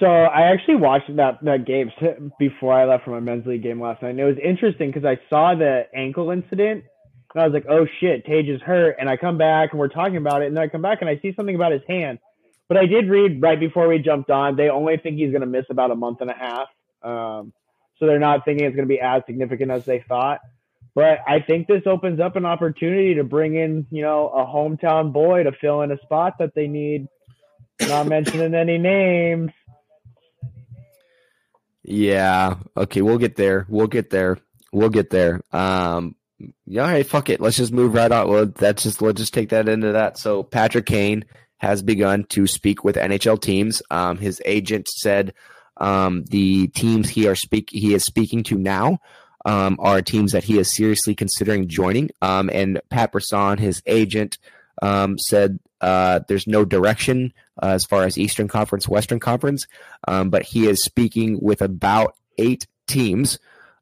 [0.00, 1.90] So I actually watched that that game
[2.38, 4.10] before I left for my men's league game last night.
[4.10, 6.84] And it was interesting because I saw the ankle incident
[7.34, 9.88] and I was like, "Oh shit, Tage is hurt." And I come back and we're
[9.88, 12.18] talking about it, and then I come back and I see something about his hand.
[12.68, 15.46] But I did read right before we jumped on, they only think he's going to
[15.46, 16.68] miss about a month and a half.
[17.02, 17.52] Um,
[17.98, 20.40] so they're not thinking it's going to be as significant as they thought.
[20.94, 25.12] But I think this opens up an opportunity to bring in, you know, a hometown
[25.12, 27.08] boy to fill in a spot that they need.
[27.80, 29.52] Not mentioning any names.
[31.84, 32.56] Yeah.
[32.76, 33.66] Okay, we'll get there.
[33.68, 34.38] We'll get there.
[34.72, 35.40] We'll get there.
[35.52, 36.16] Um
[36.66, 37.40] yeah, hey, fuck it.
[37.40, 38.28] Let's just move right on.
[38.28, 40.18] Well, that's just let's just take that into that.
[40.18, 41.24] So Patrick Kane
[41.58, 43.82] has begun to speak with NHL teams.
[43.90, 45.34] Um, his agent said
[45.78, 48.98] um, the teams he are speak he is speaking to now
[49.48, 52.10] um, are teams that he is seriously considering joining.
[52.20, 54.36] Um, and Pat Brisson, his agent,
[54.82, 57.32] um, said uh, there's no direction
[57.62, 59.66] uh, as far as Eastern Conference, Western Conference,
[60.06, 63.38] um, but he is speaking with about eight teams.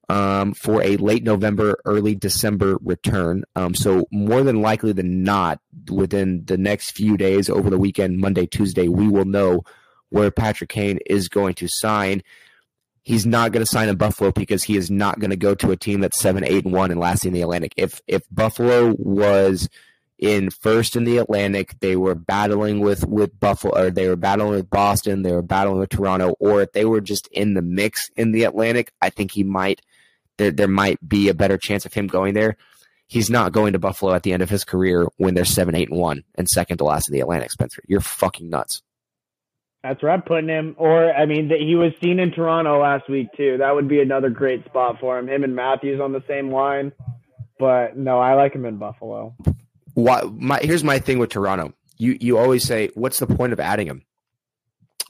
[0.09, 3.42] Um, for a late November, early December return.
[3.57, 5.59] Um, so more than likely than not,
[5.90, 9.64] within the next few days, over the weekend, Monday, Tuesday, we will know
[10.11, 12.22] where Patrick Kane is going to sign
[13.07, 15.71] he's not going to sign in Buffalo because he is not going to go to
[15.71, 17.73] a team that's seven, eight, and one and last in the Atlantic.
[17.77, 19.69] If if Buffalo was
[20.19, 21.79] in first in the Atlantic.
[21.81, 25.23] They were battling with with Buffalo, or they were battling with Boston.
[25.23, 28.45] They were battling with Toronto, or if they were just in the mix in the
[28.45, 29.83] Atlantic, I think he might.
[30.38, 32.57] There, there might be a better chance of him going there.
[33.07, 35.88] He's not going to Buffalo at the end of his career when they're seven, eight,
[35.88, 37.53] and one, and second to last in the Atlantic.
[37.53, 38.83] Spencer, you're fucking nuts.
[39.88, 40.75] That's where I'm putting him.
[40.79, 43.59] Or I mean, he was seen in Toronto last week too.
[43.59, 45.29] That would be another great spot for him.
[45.29, 46.92] Him and Matthews on the same line.
[47.59, 49.35] But no, I like him in Buffalo.
[49.94, 51.72] Why, my, here's my thing with Toronto.
[51.99, 54.05] You you always say, what's the point of adding him?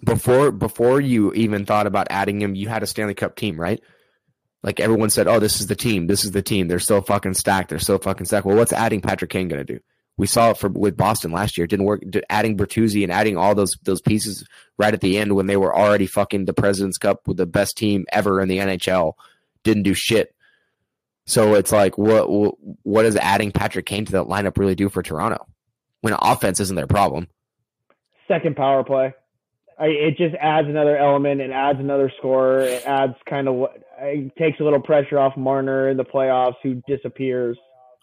[0.04, 3.80] Before before you even thought about adding him, you had a Stanley Cup team, right?
[4.62, 6.06] Like everyone said, oh, this is the team.
[6.06, 6.68] This is the team.
[6.68, 7.70] They're so fucking stacked.
[7.70, 8.46] They're so fucking stacked.
[8.46, 9.80] Well, what's adding Patrick Kane going to do?
[10.18, 11.66] We saw it for with Boston last year.
[11.66, 12.02] It didn't work.
[12.30, 14.46] Adding Bertuzzi and adding all those those pieces
[14.78, 17.76] right at the end when they were already fucking the President's Cup with the best
[17.76, 19.12] team ever in the NHL
[19.62, 20.34] didn't do shit.
[21.26, 22.26] So it's like, what
[22.82, 25.46] what does adding Patrick Kane to that lineup really do for Toronto
[26.00, 27.28] when offense isn't their problem?
[28.28, 29.12] Second power play.
[29.78, 31.40] I, it just adds another element.
[31.40, 32.60] It adds another scorer.
[32.60, 33.76] It adds kind of what
[34.38, 37.58] takes a little pressure off Marner in the playoffs, who disappears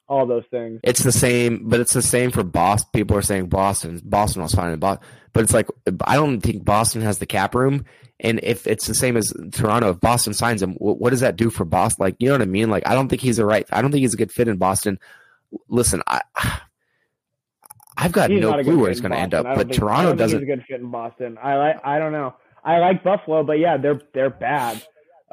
[0.07, 0.79] all those things.
[0.83, 2.89] It's the same, but it's the same for Boston.
[2.93, 4.01] People are saying Boston.
[4.03, 5.67] Boston was fine in Boston, but it's like
[6.05, 7.85] I don't think Boston has the cap room.
[8.19, 11.49] And if it's the same as Toronto, if Boston signs him, what does that do
[11.49, 12.03] for Boston?
[12.03, 12.69] Like, you know what I mean?
[12.69, 13.67] Like, I don't think he's a right.
[13.71, 14.99] I don't think he's a good fit in Boston.
[15.67, 16.21] Listen, I.
[17.95, 20.39] I've got he's no clue where he's going to end up, but think, Toronto doesn't.
[20.39, 21.37] He's a good fit in Boston.
[21.41, 21.75] I like.
[21.85, 22.33] I don't know.
[22.63, 24.83] I like Buffalo, but yeah, they're they're bad.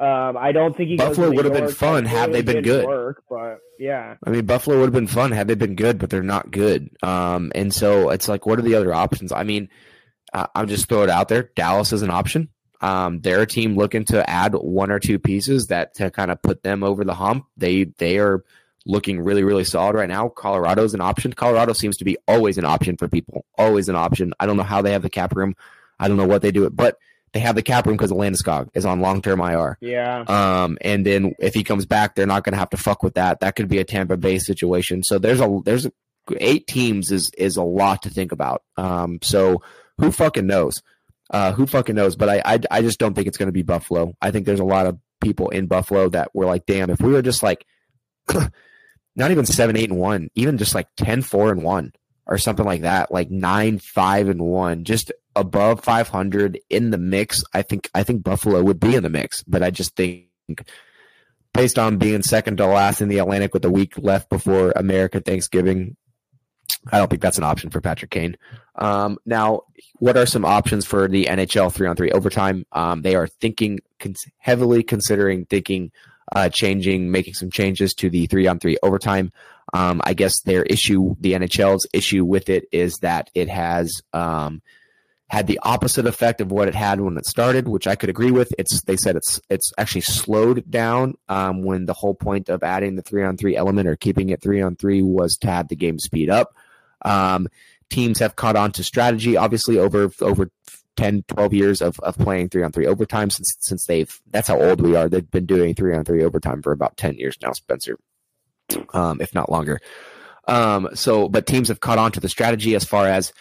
[0.01, 2.87] Um, I don't think he Buffalo would have been fun had they been good.
[2.87, 6.09] Work, but yeah, I mean Buffalo would have been fun had they been good, but
[6.09, 6.89] they're not good.
[7.03, 9.31] Um, and so it's like, what are the other options?
[9.31, 9.69] I mean,
[10.33, 11.51] uh, I'm just throw it out there.
[11.55, 12.49] Dallas is an option.
[12.81, 16.41] Um, they're a team looking to add one or two pieces that to kind of
[16.41, 17.45] put them over the hump.
[17.55, 18.43] They they are
[18.87, 20.29] looking really really solid right now.
[20.29, 21.33] Colorado's an option.
[21.33, 23.45] Colorado seems to be always an option for people.
[23.55, 24.33] Always an option.
[24.39, 25.55] I don't know how they have the cap room.
[25.99, 26.97] I don't know what they do it, but
[27.33, 29.77] they have the cap room because Landeskog is on long term IR.
[29.79, 30.23] Yeah.
[30.27, 33.13] Um, and then if he comes back, they're not going to have to fuck with
[33.13, 33.39] that.
[33.39, 35.03] That could be a Tampa Bay situation.
[35.03, 35.91] So there's a there's a,
[36.37, 38.63] eight teams is is a lot to think about.
[38.77, 39.61] Um, so
[39.97, 40.81] who fucking knows?
[41.29, 42.15] Uh, who fucking knows?
[42.15, 44.13] But I I, I just don't think it's going to be Buffalo.
[44.21, 47.13] I think there's a lot of people in Buffalo that were like, damn, if we
[47.13, 47.65] were just like
[49.15, 51.93] not even seven, eight, and one, even just like 10, 4, and one
[52.25, 57.43] or something like that, like nine, five, and one, just above 500 in the mix,
[57.53, 59.43] I think I think Buffalo would be in the mix.
[59.43, 60.27] But I just think
[61.53, 65.19] based on being second to last in the Atlantic with a week left before America
[65.19, 65.95] Thanksgiving,
[66.91, 68.37] I don't think that's an option for Patrick Kane.
[68.75, 69.61] Um, now,
[69.95, 72.65] what are some options for the NHL three on three overtime?
[72.71, 73.79] Um, they are thinking
[74.37, 75.91] heavily considering thinking
[76.33, 79.31] uh, changing, making some changes to the three on three overtime.
[79.73, 84.61] Um, I guess their issue, the NHL's issue with it, is that it has um,
[85.31, 88.31] had the opposite effect of what it had when it started, which I could agree
[88.31, 88.53] with.
[88.57, 92.95] It's they said it's it's actually slowed down um, when the whole point of adding
[92.95, 95.77] the three on three element or keeping it three on three was to have the
[95.77, 96.53] game speed up.
[97.05, 97.47] Um,
[97.89, 100.49] teams have caught on to strategy, obviously over over
[100.97, 104.61] 10, 12 years of, of playing three on three overtime since since they've that's how
[104.61, 105.07] old we are.
[105.07, 107.97] They've been doing three on three overtime for about 10 years now, Spencer,
[108.93, 109.79] um, if not longer.
[110.47, 113.31] Um, so, but teams have caught on to the strategy as far as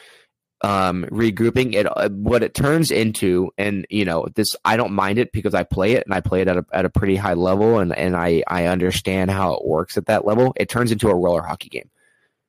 [0.63, 1.75] um, regrouping.
[1.75, 5.55] It uh, what it turns into and you know this i don't mind it because
[5.55, 7.97] i play it and i play it at a, at a pretty high level and,
[7.97, 10.53] and I, I understand how it works at that level.
[10.57, 11.91] It turns into a roller hockey game.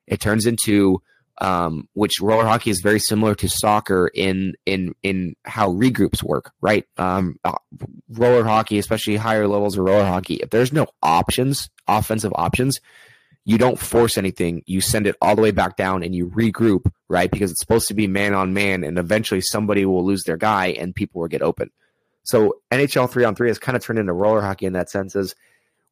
[0.07, 1.01] It turns into
[1.41, 6.51] um, which roller hockey is very similar to soccer in in in how regroups work
[6.61, 7.53] right um, uh,
[8.09, 12.79] roller hockey especially higher levels of roller hockey if there's no options offensive options
[13.43, 14.61] you don't force anything.
[14.65, 17.29] You send it all the way back down and you regroup, right?
[17.29, 20.67] Because it's supposed to be man on man, and eventually somebody will lose their guy
[20.67, 21.71] and people will get open.
[22.23, 25.15] So NHL three on three has kind of turned into roller hockey in that sense.
[25.15, 25.33] Is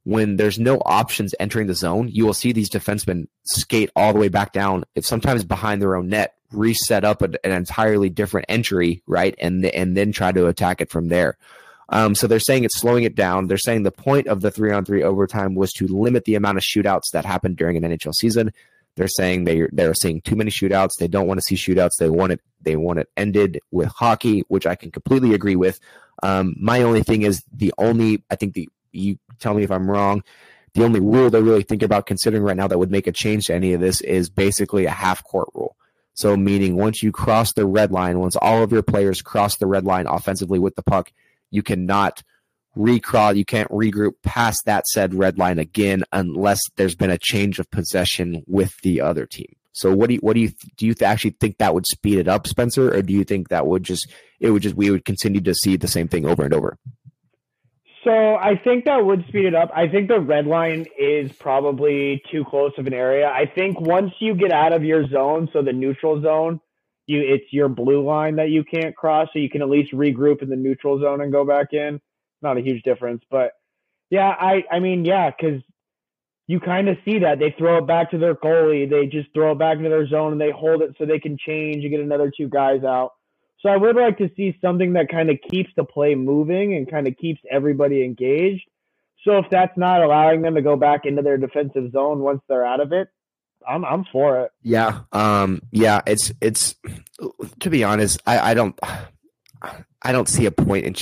[0.10, 4.19] when there's no options entering the zone, you will see these defensemen skate all the
[4.19, 4.84] way back down.
[4.95, 9.63] If sometimes behind their own net, reset up an, an entirely different entry, right, and
[9.65, 11.38] and then try to attack it from there.
[11.89, 13.48] Um, so they're saying it's slowing it down.
[13.48, 16.58] They're saying the point of the three on three overtime was to limit the amount
[16.58, 18.52] of shootouts that happened during an NHL season.
[18.95, 20.98] They're saying they they're seeing too many shootouts.
[21.00, 21.98] They don't want to see shootouts.
[22.00, 25.80] They want it they want it ended with hockey, which I can completely agree with.
[26.24, 29.89] Um, my only thing is the only I think the you tell me if I'm
[29.89, 30.23] wrong.
[30.73, 33.47] The only rule they're really thinking about considering right now that would make a change
[33.47, 35.75] to any of this is basically a half court rule.
[36.13, 39.67] So meaning once you cross the red line, once all of your players cross the
[39.67, 41.12] red line offensively with the puck,
[41.49, 42.23] you cannot
[42.78, 47.58] recrawl, you can't regroup past that said red line again unless there's been a change
[47.60, 49.56] of possession with the other team.
[49.71, 52.28] So what do you what do you do you actually think that would speed it
[52.28, 55.39] up, Spencer, or do you think that would just it would just we would continue
[55.41, 56.78] to see the same thing over and over?
[58.04, 59.72] So I think that would speed it up.
[59.76, 63.28] I think the red line is probably too close of an area.
[63.28, 66.62] I think once you get out of your zone, so the neutral zone,
[67.08, 70.42] you it's your blue line that you can't cross, so you can at least regroup
[70.42, 72.00] in the neutral zone and go back in.
[72.42, 73.52] Not a huge difference, but
[74.10, 75.62] yeah, I I mean yeah, because
[76.48, 79.52] you kind of see that they throw it back to their goalie, they just throw
[79.52, 82.00] it back into their zone and they hold it so they can change and get
[82.00, 83.12] another two guys out.
[83.62, 86.89] So I would like to see something that kind of keeps the play moving and
[86.89, 88.63] kind of keeps everybody engaged.
[89.26, 92.65] So if that's not allowing them to go back into their defensive zone once they're
[92.65, 93.10] out of it,
[93.67, 94.52] I'm I'm for it.
[94.63, 95.02] Yeah.
[95.12, 96.76] Um yeah, it's it's
[97.60, 98.80] to be honest, I I don't
[100.02, 100.93] I don't see a point in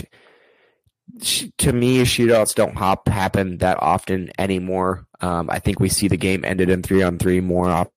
[1.58, 5.06] to me shootouts don't hop happen that often anymore.
[5.22, 7.92] Um I think we see the game ended in 3 on 3 more often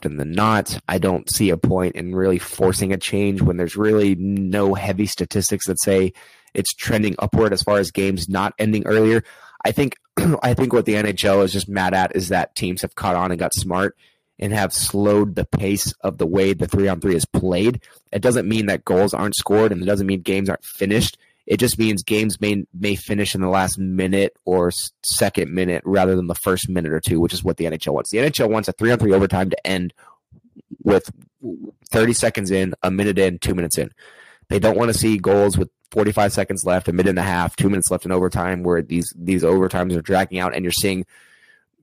[0.00, 0.78] often than not.
[0.88, 5.04] I don't see a point in really forcing a change when there's really no heavy
[5.04, 6.14] statistics that say
[6.54, 9.22] it's trending upward as far as games not ending earlier.
[9.62, 9.96] I think
[10.42, 13.30] I think what the NHL is just mad at is that teams have caught on
[13.30, 13.94] and got smart
[14.38, 17.82] and have slowed the pace of the way the three on three is played.
[18.10, 21.18] It doesn't mean that goals aren't scored and it doesn't mean games aren't finished.
[21.50, 24.70] It just means games may may finish in the last minute or
[25.02, 28.10] second minute rather than the first minute or two, which is what the NHL wants.
[28.10, 29.92] The NHL wants a three on three overtime to end
[30.84, 31.10] with
[31.90, 33.90] 30 seconds in, a minute in, two minutes in.
[34.48, 37.56] They don't want to see goals with 45 seconds left, a minute and a half,
[37.56, 41.04] two minutes left in overtime, where these these overtimes are dragging out, and you're seeing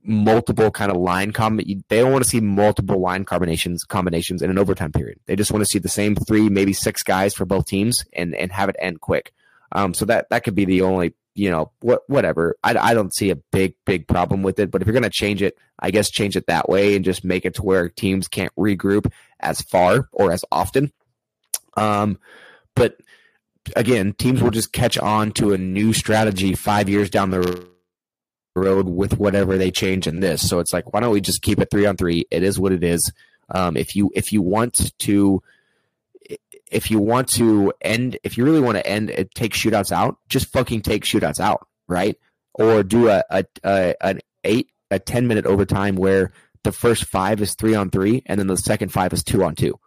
[0.02, 1.58] multiple kind of line com.
[1.58, 5.20] They don't want to see multiple line combinations combinations in an overtime period.
[5.26, 8.34] They just want to see the same three, maybe six guys for both teams, and
[8.34, 9.34] and have it end quick.
[9.72, 12.58] Um, so that that could be the only you know what whatever.
[12.64, 14.72] I, I don't see a big big problem with it.
[14.72, 17.46] But if you're gonna change it, I guess change it that way and just make
[17.46, 20.92] it to where teams can't regroup as far or as often.
[21.76, 22.20] Um,
[22.76, 22.98] but
[23.76, 27.68] again, teams will just catch on to a new strategy five years down the
[28.56, 30.48] road with whatever they change in this.
[30.48, 32.26] So it's like, why don't we just keep it three on three?
[32.32, 33.12] It is what it is.
[33.50, 35.42] Um, if you if you want to
[36.72, 40.18] if you want to end, if you really want to end, it, take shootouts out.
[40.30, 42.18] Just fucking take shootouts out, right?
[42.54, 46.32] Or do a, a, a an eight a ten minute overtime where
[46.64, 49.56] the first five is three on three, and then the second five is two on
[49.56, 49.80] two.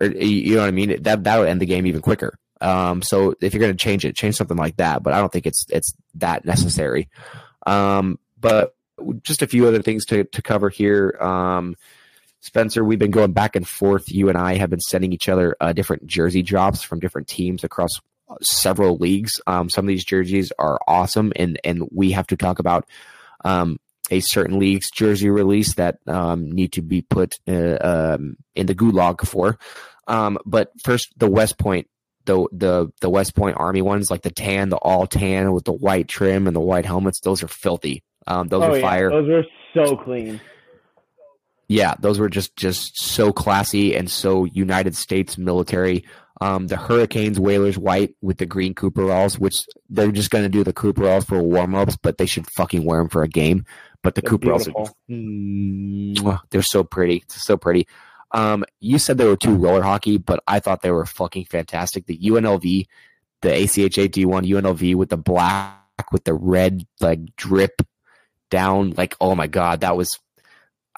[0.00, 1.02] Or, you know what I mean?
[1.02, 2.38] That that would end the game even quicker.
[2.60, 5.02] Um, so if you're going to change it, change something like that.
[5.02, 7.08] But I don't think it's it's that necessary.
[7.66, 8.74] Um, but
[9.22, 11.16] just a few other things to to cover here.
[11.20, 11.76] Um,
[12.48, 14.10] Spencer, we've been going back and forth.
[14.10, 17.62] You and I have been sending each other uh, different jersey drops from different teams
[17.62, 17.90] across
[18.40, 19.40] several leagues.
[19.46, 22.88] Um, some of these jerseys are awesome, and and we have to talk about
[23.44, 23.78] um,
[24.10, 28.74] a certain league's jersey release that um, need to be put uh, um, in the
[28.74, 29.58] gulag for.
[30.06, 31.86] Um, but first, the West Point,
[32.24, 35.72] the the the West Point Army ones, like the tan, the all tan with the
[35.72, 38.02] white trim and the white helmets, those are filthy.
[38.26, 39.10] Um, those oh, are fire.
[39.10, 40.40] those are so clean
[41.68, 46.04] yeah, those were just just so classy and so United States military.
[46.40, 50.64] Um, the Hurricanes Whalers white with the green Cooperalls, which they're just going to do
[50.64, 53.64] the Cooperalls for warm ups, but they should fucking wear them for a game.
[54.02, 57.88] But the Cooperalls, are, they're so pretty, so pretty.
[58.30, 62.06] Um, you said they were too roller hockey, but I thought they were fucking fantastic.
[62.06, 62.86] The UNLV,
[63.42, 67.82] the ACHA D1 UNLV with the black with the red like drip
[68.50, 70.18] down, like oh my god, that was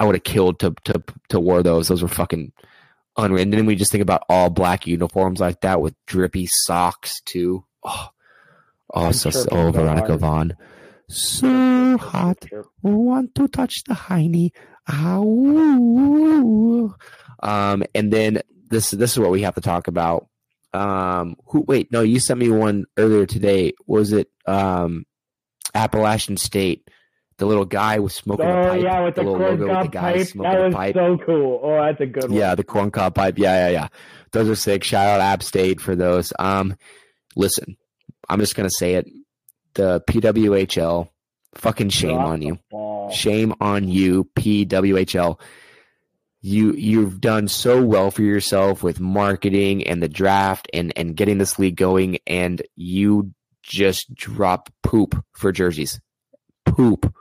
[0.00, 1.88] I would have killed to to to wear those.
[1.88, 2.52] Those were fucking
[3.18, 3.42] unreal.
[3.42, 7.64] And then we just think about all black uniforms like that with drippy socks too.
[7.84, 8.08] Oh,
[8.94, 10.56] oh, so, oh Veronica Vaughn.
[11.08, 12.46] So hot.
[12.82, 14.52] Want to touch the hiney.
[14.88, 16.94] Ow.
[17.42, 20.28] Um, and then this this is what we have to talk about.
[20.72, 21.60] Um, who?
[21.60, 23.74] Wait, no, you sent me one earlier today.
[23.86, 25.04] Was it um,
[25.74, 26.88] Appalachian State?
[27.40, 28.82] The little guy was smoking oh, pipe.
[28.82, 30.28] yeah, with the, the corn cob pipe.
[30.34, 30.94] That was pipe.
[30.94, 31.60] so cool.
[31.62, 32.34] Oh, that's a good one.
[32.34, 33.38] Yeah, the corn cob pipe.
[33.38, 33.88] Yeah, yeah, yeah.
[34.32, 34.84] Those are sick.
[34.84, 36.34] Shout out App State for those.
[36.38, 36.76] Um,
[37.36, 37.78] listen,
[38.28, 39.08] I'm just gonna say it.
[39.72, 41.08] The PWHL,
[41.54, 42.58] fucking shame Drop on you.
[43.10, 45.40] Shame on you, PWHL.
[46.42, 51.38] You you've done so well for yourself with marketing and the draft and and getting
[51.38, 53.32] this league going, and you
[53.62, 56.02] just drop poop for jerseys.
[56.66, 57.14] Poop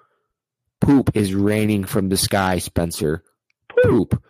[0.81, 3.23] poop is raining from the sky, Spencer.
[3.83, 4.21] Poop.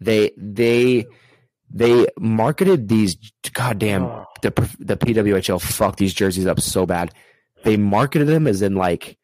[0.00, 1.06] They they
[1.70, 3.16] they marketed these
[3.52, 4.24] goddamn oh.
[4.42, 7.12] the the PWHL fucked these jerseys up so bad.
[7.64, 9.18] They marketed them as in like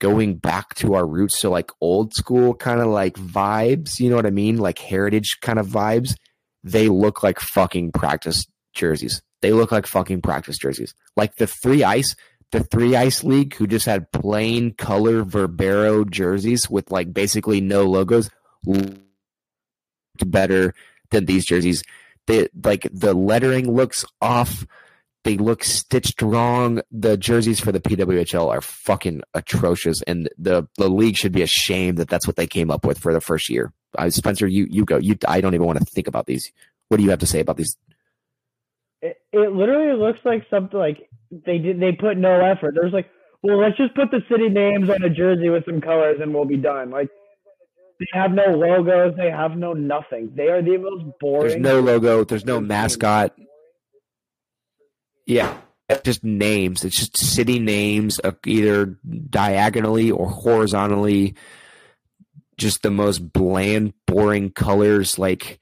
[0.00, 4.16] going back to our roots so like old school kind of like vibes, you know
[4.16, 4.58] what I mean?
[4.58, 6.14] Like heritage kind of vibes.
[6.62, 9.22] They look like fucking practice jerseys.
[9.42, 10.94] They look like fucking practice jerseys.
[11.16, 12.16] Like the three ice,
[12.54, 17.84] the three ice league who just had plain color Verbero jerseys with like basically no
[17.84, 18.30] logos
[18.64, 19.00] looked
[20.24, 20.72] better
[21.10, 21.82] than these jerseys.
[22.26, 24.64] They like the lettering looks off
[25.24, 26.82] they look stitched wrong.
[26.92, 31.98] The jerseys for the PWHL are fucking atrocious, and the the league should be ashamed
[31.98, 33.72] that that's what they came up with for the first year.
[33.98, 34.98] Uh, Spencer, you you go.
[34.98, 36.52] You I don't even want to think about these.
[36.88, 37.76] What do you have to say about these?
[39.00, 41.08] It, it literally looks like something like
[41.46, 41.80] they did.
[41.80, 42.74] They put no effort.
[42.74, 43.10] There's like,
[43.42, 46.44] well, let's just put the city names on a jersey with some colors, and we'll
[46.44, 46.90] be done.
[46.90, 47.08] Like
[48.00, 49.14] they have no logos.
[49.16, 50.32] They have no nothing.
[50.34, 51.48] They are the most boring.
[51.48, 52.24] There's no logo.
[52.24, 53.34] There's no mascot.
[55.26, 55.56] Yeah,
[56.04, 56.84] just names.
[56.84, 58.98] It's just city names, uh, either
[59.30, 61.34] diagonally or horizontally.
[62.56, 65.18] Just the most bland, boring colors.
[65.18, 65.58] Like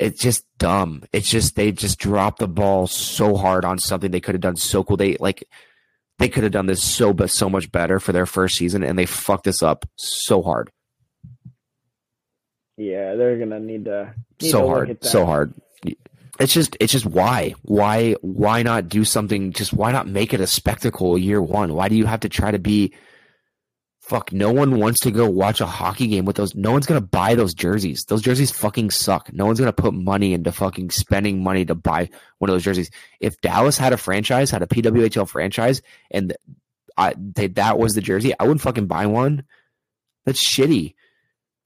[0.00, 1.04] it's just dumb.
[1.12, 4.56] It's just they just dropped the ball so hard on something they could have done
[4.56, 4.96] so cool.
[4.96, 5.44] They like
[6.18, 8.98] they could have done this so but so much better for their first season, and
[8.98, 10.70] they fucked this up so hard.
[12.76, 15.54] Yeah, they're gonna need to need so to hard, so hard
[16.40, 20.40] it's just it's just why why why not do something just why not make it
[20.40, 22.92] a spectacle year one why do you have to try to be
[24.10, 27.00] fuck no one wants to go watch a hockey game with those no one's gonna
[27.00, 31.44] buy those jerseys those jerseys fucking suck no one's gonna put money into fucking spending
[31.44, 32.90] money to buy one of those jerseys
[33.20, 35.80] if dallas had a franchise had a pwhl franchise
[36.10, 36.36] and
[36.98, 39.44] I, they, that was the jersey i wouldn't fucking buy one
[40.26, 40.94] that's shitty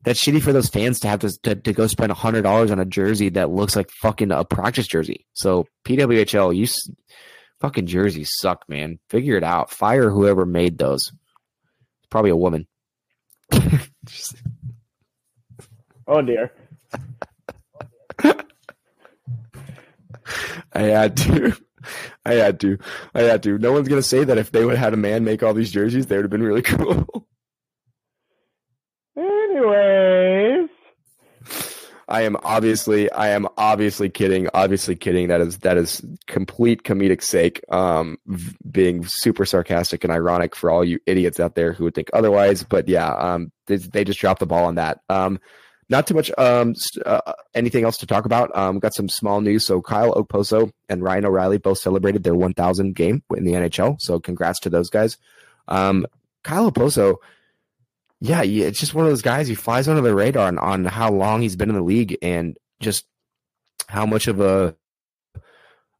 [0.03, 2.78] that's shitty for those fans to have to, to, to go spend hundred dollars on
[2.78, 5.26] a jersey that looks like fucking a practice jersey.
[5.32, 6.66] So PWHL, you
[7.61, 8.99] fucking jerseys suck, man.
[9.09, 9.70] Figure it out.
[9.70, 11.11] Fire whoever made those.
[12.15, 12.69] Probably a woman.
[16.07, 16.53] oh dear.
[20.73, 21.57] I had to.
[22.25, 22.79] I had to.
[23.17, 23.59] I had to.
[23.59, 25.73] No one's gonna say that if they would have had a man make all these
[25.73, 27.27] jerseys, they would have been really cool.
[29.17, 30.43] Anyways.
[32.09, 34.48] I am obviously I am obviously kidding.
[34.55, 35.28] Obviously kidding.
[35.28, 37.62] That is that is complete comedic sake.
[37.70, 41.94] Um, v- being super sarcastic and ironic for all you idiots out there who would
[41.94, 42.62] think otherwise.
[42.62, 45.00] But yeah, um, they, they just dropped the ball on that.
[45.09, 45.40] Um,
[45.90, 46.74] not too much um
[47.05, 48.55] uh, anything else to talk about.
[48.57, 49.64] Um, got some small news.
[49.64, 53.96] So Kyle Okposo and Ryan O'Reilly both celebrated their 1,000 game in the NHL.
[54.00, 55.18] So congrats to those guys.
[55.68, 56.07] Um,
[56.42, 57.16] Kyle Okposo
[58.25, 59.49] yeah, it's just one of those guys.
[59.49, 62.57] He flies under the radar on, on how long he's been in the league and
[62.81, 63.05] just
[63.87, 64.75] how much of a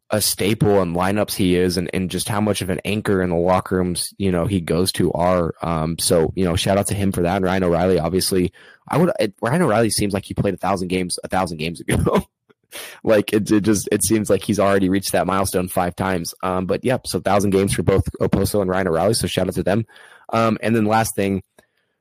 [0.09, 3.29] a staple in lineups he is and, and just how much of an anchor in
[3.29, 5.55] the locker rooms, you know, he goes to are.
[5.61, 7.37] Um, so, you know, shout out to him for that.
[7.37, 8.53] And Ryan O'Reilly, obviously,
[8.89, 11.81] I would, it, Ryan O'Reilly seems like he played a thousand games, a thousand games
[11.81, 12.27] ago.
[13.05, 16.33] like it, it just, it seems like he's already reached that milestone five times.
[16.43, 17.07] Um, but yep.
[17.07, 19.15] So thousand games for both Okposo and Ryan O'Reilly.
[19.15, 19.85] So shout out to them.
[20.33, 21.43] Um, and then last thing,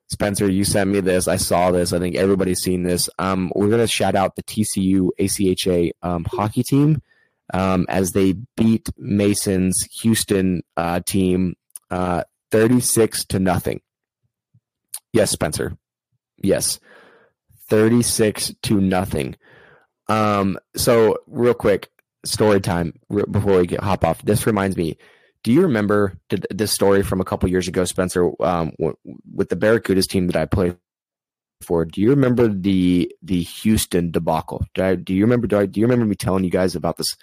[0.10, 1.28] Spencer, you sent me this.
[1.28, 1.94] I saw this.
[1.94, 3.10] I think everybody's seen this.
[3.18, 7.02] Um, we're going to shout out the TCU ACHA um, hockey team
[7.54, 11.56] um, as they beat Mason's Houston uh, team
[11.90, 13.82] uh, 36 to nothing.
[15.14, 15.78] Yes, Spencer.
[16.38, 16.80] Yes.
[17.70, 19.36] 36 to nothing.
[20.08, 21.90] Um, so, real quick,
[22.26, 23.00] story time
[23.32, 24.22] before we get hop off.
[24.24, 24.98] This reminds me
[25.44, 26.18] do you remember
[26.50, 30.46] this story from a couple years ago, Spencer, um, with the Barracudas team that I
[30.46, 30.78] played
[31.62, 31.86] for?
[31.86, 34.66] Do you remember the the Houston debacle?
[34.74, 35.48] Do, I, do you remember?
[35.48, 37.16] Do, I, do, you remember me telling you guys about this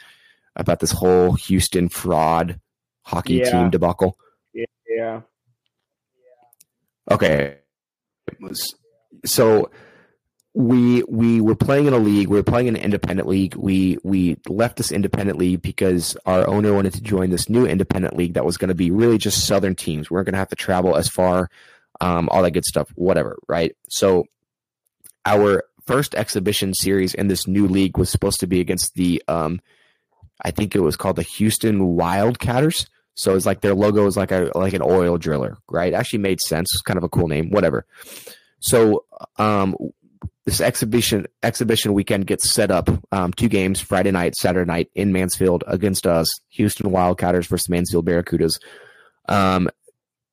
[0.54, 2.60] about this whole Houston fraud
[3.02, 3.50] hockey yeah.
[3.50, 4.18] team debacle?
[4.52, 4.66] Yeah.
[4.86, 5.20] Yeah.
[7.10, 7.56] Okay.
[9.24, 9.70] So
[10.54, 12.28] we we were playing in a league.
[12.28, 13.54] We were playing in an independent league.
[13.54, 18.16] We we left this independent league because our owner wanted to join this new independent
[18.16, 20.10] league that was going to be really just southern teams.
[20.10, 21.50] We weren't going to have to travel as far,
[22.00, 23.76] um, all that good stuff, whatever, right?
[23.88, 24.24] So
[25.24, 29.60] our first exhibition series in this new league was supposed to be against the um,
[30.44, 32.88] I think it was called the Houston Wildcatters.
[33.14, 35.94] So it's like their logo is like a like an oil driller, right?
[35.94, 36.70] Actually made sense.
[36.74, 37.86] It's kind of a cool name, whatever.
[38.60, 39.04] So
[39.36, 39.76] um,
[40.46, 42.88] this exhibition exhibition weekend gets set up.
[43.12, 48.06] Um, two games, Friday night, Saturday night in Mansfield against us, Houston Wildcatters versus Mansfield
[48.06, 48.58] Barracudas.
[49.28, 49.68] Um,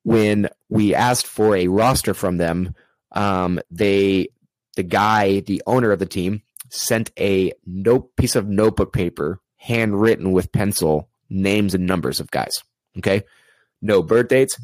[0.04, 2.74] when we asked for a roster from them,
[3.12, 4.28] um, they
[4.76, 10.32] the guy, the owner of the team, sent a note piece of notebook paper, handwritten
[10.32, 12.62] with pencil, names and numbers of guys.
[12.96, 13.22] Okay,
[13.82, 14.56] no birth dates,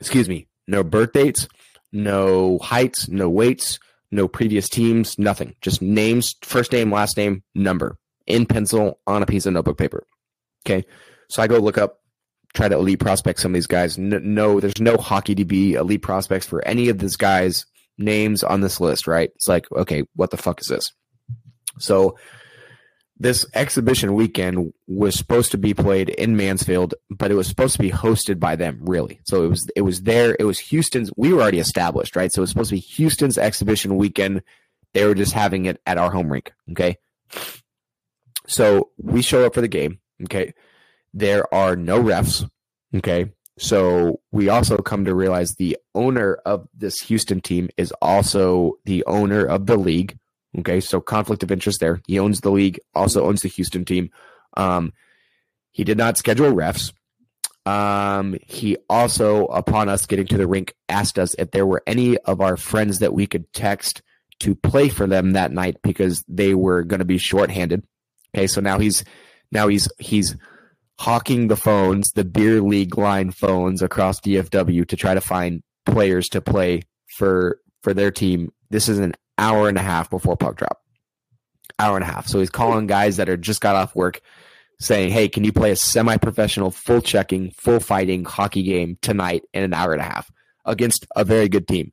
[0.00, 1.48] excuse me, no birth dates,
[1.92, 3.78] no heights, no weights,
[4.10, 5.54] no previous teams, nothing.
[5.60, 10.06] Just names, first name, last name, number in pencil on a piece of notebook paper.
[10.64, 10.84] Okay.
[11.28, 12.00] So I go look up,
[12.54, 13.98] try to elite prospect some of these guys.
[13.98, 17.66] No, there's no hockey DB elite prospects for any of these guys'
[17.98, 19.30] names on this list, right?
[19.34, 20.92] It's like, okay, what the fuck is this?
[21.78, 22.16] So
[23.20, 27.78] this exhibition weekend was supposed to be played in Mansfield, but it was supposed to
[27.78, 29.20] be hosted by them, really.
[29.24, 30.34] So it was it was there.
[30.40, 31.10] It was Houston's.
[31.18, 32.32] We were already established, right?
[32.32, 34.42] So it was supposed to be Houston's exhibition weekend.
[34.94, 36.50] They were just having it at our home rink.
[36.70, 36.96] Okay.
[38.46, 40.00] So we show up for the game.
[40.24, 40.54] Okay.
[41.12, 42.48] There are no refs.
[42.96, 43.32] Okay.
[43.58, 49.04] So we also come to realize the owner of this Houston team is also the
[49.04, 50.18] owner of the league.
[50.58, 52.00] Okay, so conflict of interest there.
[52.06, 54.10] He owns the league, also owns the Houston team.
[54.56, 54.92] Um,
[55.70, 56.92] he did not schedule refs.
[57.66, 62.18] Um, he also, upon us getting to the rink, asked us if there were any
[62.18, 64.02] of our friends that we could text
[64.40, 67.84] to play for them that night because they were going to be shorthanded.
[68.34, 69.04] Okay, so now he's
[69.52, 70.36] now he's he's
[70.98, 76.28] hawking the phones, the beer league line phones across DFW to try to find players
[76.30, 78.52] to play for for their team.
[78.70, 80.80] This is an hour and a half before puck drop.
[81.78, 82.28] Hour and a half.
[82.28, 84.20] So he's calling guys that are just got off work
[84.78, 89.44] saying, Hey, can you play a semi professional, full checking, full fighting hockey game tonight
[89.52, 90.30] in an hour and a half
[90.64, 91.92] against a very good team?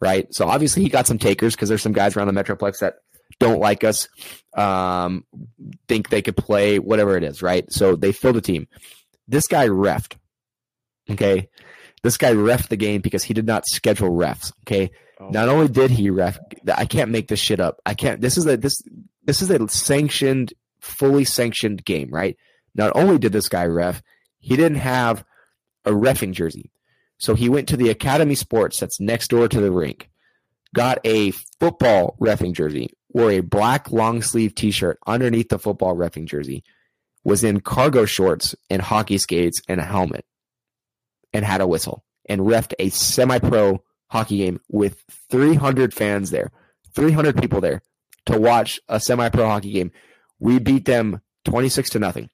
[0.00, 0.32] Right.
[0.32, 2.98] So obviously he got some takers because there's some guys around the Metroplex that
[3.38, 4.08] don't like us,
[4.56, 5.24] um,
[5.86, 7.70] think they could play, whatever it is, right?
[7.70, 8.68] So they filled a team.
[9.26, 10.14] This guy refed.
[11.10, 11.48] Okay.
[12.02, 14.52] This guy refed the game because he did not schedule refs.
[14.66, 14.90] Okay.
[15.20, 15.30] Oh.
[15.30, 16.38] Not only did he ref,
[16.72, 17.80] I can't make this shit up.
[17.84, 18.20] I can't.
[18.20, 18.82] This is a this
[19.24, 22.36] this is a sanctioned, fully sanctioned game, right?
[22.74, 24.02] Not only did this guy ref,
[24.38, 25.24] he didn't have
[25.84, 26.70] a refing jersey,
[27.18, 30.08] so he went to the Academy Sports that's next door to the rink,
[30.74, 36.26] got a football refing jersey, wore a black long sleeve T-shirt underneath the football refing
[36.26, 36.62] jersey,
[37.24, 40.24] was in cargo shorts and hockey skates and a helmet,
[41.32, 46.50] and had a whistle, and refed a semi-pro hockey game with 300 fans there,
[46.94, 47.82] 300 people there
[48.26, 49.90] to watch a semi-pro hockey game.
[50.38, 52.30] We beat them 26 to nothing.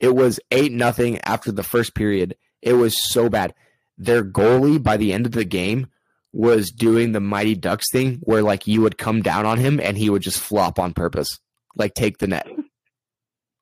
[0.00, 2.36] It was 8 nothing after the first period.
[2.62, 3.54] It was so bad.
[3.96, 5.88] Their goalie by the end of the game
[6.32, 9.96] was doing the Mighty Ducks thing where like you would come down on him and
[9.96, 11.40] he would just flop on purpose.
[11.74, 12.46] Like take the net.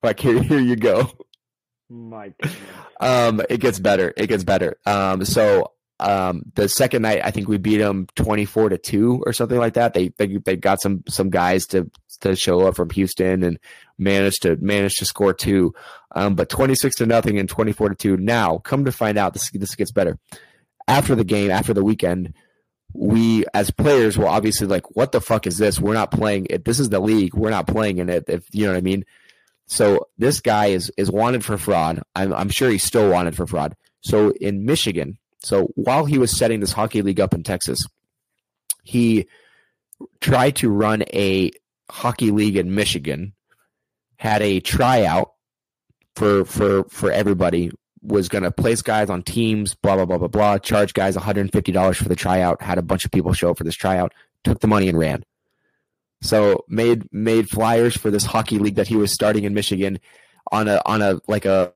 [0.02, 1.10] Like here here you go.
[1.88, 2.60] My goodness.
[3.00, 4.12] Um it gets better.
[4.16, 4.76] It gets better.
[4.84, 9.22] Um so um, the second night, I think we beat them twenty four to two
[9.24, 9.94] or something like that.
[9.94, 11.90] They, they they got some some guys to
[12.20, 13.58] to show up from Houston and
[13.98, 15.74] managed to manage to score two.
[16.14, 18.16] Um, but twenty six to nothing and twenty four to two.
[18.16, 20.18] Now, come to find out, this this gets better.
[20.88, 22.34] After the game, after the weekend,
[22.92, 25.80] we as players were obviously like, what the fuck is this?
[25.80, 26.64] We're not playing it.
[26.64, 27.34] This is the league.
[27.34, 28.24] We're not playing in it.
[28.28, 29.04] If you know what I mean.
[29.66, 32.02] So this guy is is wanted for fraud.
[32.14, 33.74] I'm I'm sure he's still wanted for fraud.
[34.00, 37.86] So in Michigan, so while he was setting this hockey league up in Texas,
[38.82, 39.26] he
[40.20, 41.50] tried to run a
[41.90, 43.32] hockey league in Michigan,
[44.16, 45.32] had a tryout
[46.14, 47.70] for for for everybody,
[48.02, 51.96] was going to place guys on teams, blah blah blah blah blah, charge guys $150
[51.96, 54.12] for the tryout, had a bunch of people show up for this tryout,
[54.44, 55.24] took the money and ran.
[56.22, 60.00] So made made flyers for this hockey league that he was starting in Michigan
[60.50, 61.72] on a on a like a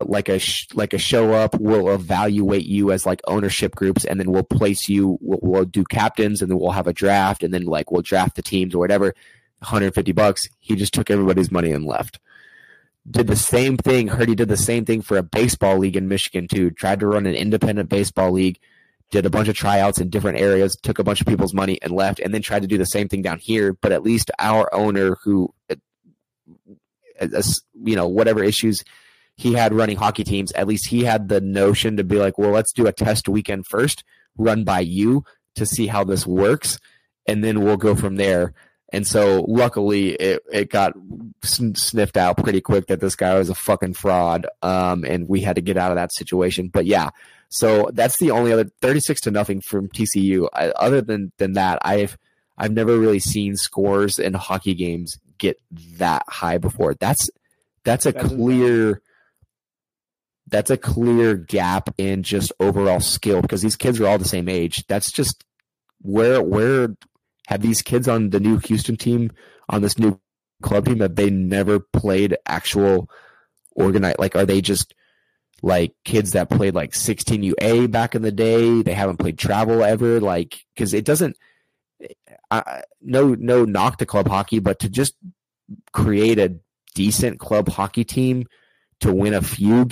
[0.00, 4.18] like a sh- like a show up we'll evaluate you as like ownership groups and
[4.18, 7.52] then we'll place you we'll, we'll, do captains and then we'll have a draft and
[7.52, 9.14] then like we'll draft the teams or whatever.
[9.58, 10.48] 150 bucks.
[10.58, 12.18] He just took everybody's money and left.
[13.10, 14.08] Did the same thing.
[14.08, 16.70] Heard he did the same thing for a baseball league in michigan too.
[16.70, 18.58] Tried to run an independent baseball league
[19.10, 21.90] did a bunch of tryouts in different areas took a bunch of people's money and
[21.90, 23.72] left and then tried to do the same thing down here.
[23.72, 25.74] But at least our owner who uh,
[27.20, 27.42] uh,
[27.84, 28.82] you know whatever issues
[29.40, 32.50] he had running hockey teams, at least he had the notion to be like, well,
[32.50, 34.04] let's do a test weekend first,
[34.36, 35.24] run by you
[35.54, 36.78] to see how this works,
[37.26, 38.52] and then we'll go from there.
[38.92, 40.92] And so, luckily, it, it got
[41.42, 45.56] sniffed out pretty quick that this guy was a fucking fraud, um, and we had
[45.56, 46.68] to get out of that situation.
[46.68, 47.08] But yeah,
[47.48, 50.48] so that's the only other thirty-six to nothing from TCU.
[50.52, 52.18] I, other than than that, I've
[52.58, 55.58] I've never really seen scores in hockey games get
[55.96, 56.94] that high before.
[56.94, 57.30] That's
[57.84, 59.00] that's a that's clear.
[60.50, 64.48] That's a clear gap in just overall skill because these kids are all the same
[64.48, 64.84] age.
[64.88, 65.44] That's just
[66.02, 66.96] where where
[67.46, 69.30] have these kids on the new Houston team
[69.68, 70.20] on this new
[70.62, 73.08] club team that they never played actual
[73.74, 74.94] organized like are they just
[75.62, 78.82] like kids that played like 16UA back in the day.
[78.82, 81.36] They haven't played travel ever, like because it doesn't.
[82.50, 85.14] I, no, no knock to club hockey, but to just
[85.92, 86.56] create a
[86.94, 88.46] decent club hockey team
[89.00, 89.88] to win a few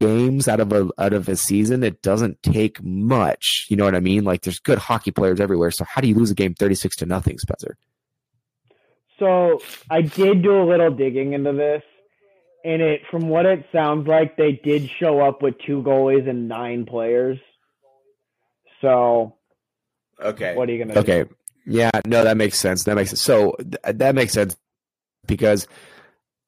[0.00, 3.66] games out of a out of a season, it doesn't take much.
[3.68, 4.24] You know what I mean?
[4.24, 5.70] Like there's good hockey players everywhere.
[5.70, 7.76] So how do you lose a game 36 to nothing, Spencer?
[9.18, 11.82] So I did do a little digging into this,
[12.64, 16.48] and it from what it sounds like, they did show up with two goalies and
[16.48, 17.38] nine players.
[18.80, 19.36] So
[20.20, 20.98] okay, what are you gonna?
[20.98, 21.34] Okay, do?
[21.66, 22.84] yeah, no, that makes sense.
[22.84, 23.22] That makes sense.
[23.22, 24.56] So th- that makes sense
[25.26, 25.68] because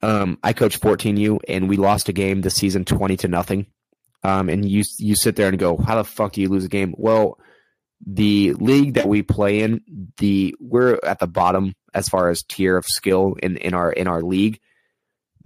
[0.02, 3.66] um, I coached 14U and we lost a game this season 20 to nothing.
[4.22, 6.68] Um, and you you sit there and go, how the fuck do you lose a
[6.68, 6.94] game?
[6.96, 7.38] Well,
[8.04, 9.82] the league that we play in,
[10.18, 14.08] the we're at the bottom as far as tier of skill in, in our in
[14.08, 14.60] our league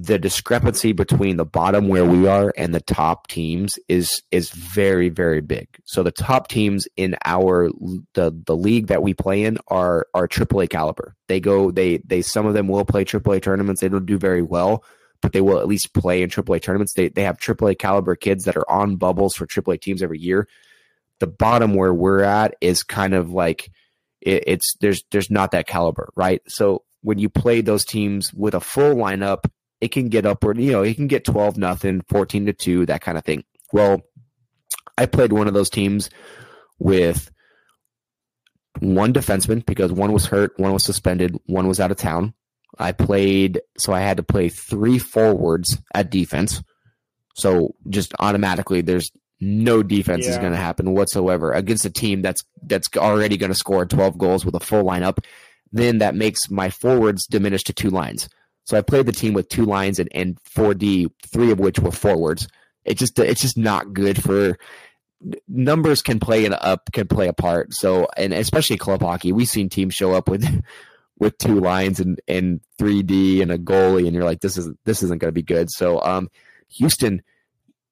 [0.03, 5.11] the discrepancy between the bottom where we are and the top teams is is very
[5.11, 5.69] very big.
[5.85, 7.69] So the top teams in our
[8.15, 11.17] the the league that we play in are are AAA caliber.
[11.29, 13.83] They go they they some of them will play AAA tournaments.
[13.83, 14.85] They don't do very well,
[15.21, 16.95] but they will at least play in AAA tournaments.
[16.95, 20.49] They they have AAA caliber kids that are on bubbles for AAA teams every year.
[21.19, 23.71] The bottom where we're at is kind of like
[24.23, 26.41] it, it's there's there's not that caliber, right?
[26.49, 29.45] So when you play those teams with a full lineup
[29.81, 33.01] it can get upward, you know, it can get 12 nothing, 14 to 2, that
[33.01, 33.45] kind of thing.
[33.73, 34.03] Well,
[34.99, 36.11] I played one of those teams
[36.79, 37.31] with
[38.81, 42.35] one defenseman because one was hurt, one was suspended, one was out of town.
[42.79, 46.63] I played, so I had to play three forwards at defense.
[47.35, 49.11] So just automatically, there's
[49.41, 50.33] no defense yeah.
[50.33, 54.19] is going to happen whatsoever against a team that's that's already going to score 12
[54.19, 55.25] goals with a full lineup.
[55.73, 58.29] Then that makes my forwards diminish to two lines.
[58.65, 61.91] So I played the team with two lines and, and 4D, three of which were
[61.91, 62.47] forwards.
[62.85, 64.57] It just it's just not good for
[65.49, 67.75] numbers can play an up can play a part.
[67.75, 70.63] So and especially club hockey, we've seen teams show up with
[71.19, 75.03] with two lines and and 3D and a goalie, and you're like, this is this
[75.03, 75.71] isn't going to be good.
[75.71, 76.31] So um,
[76.77, 77.23] Houston,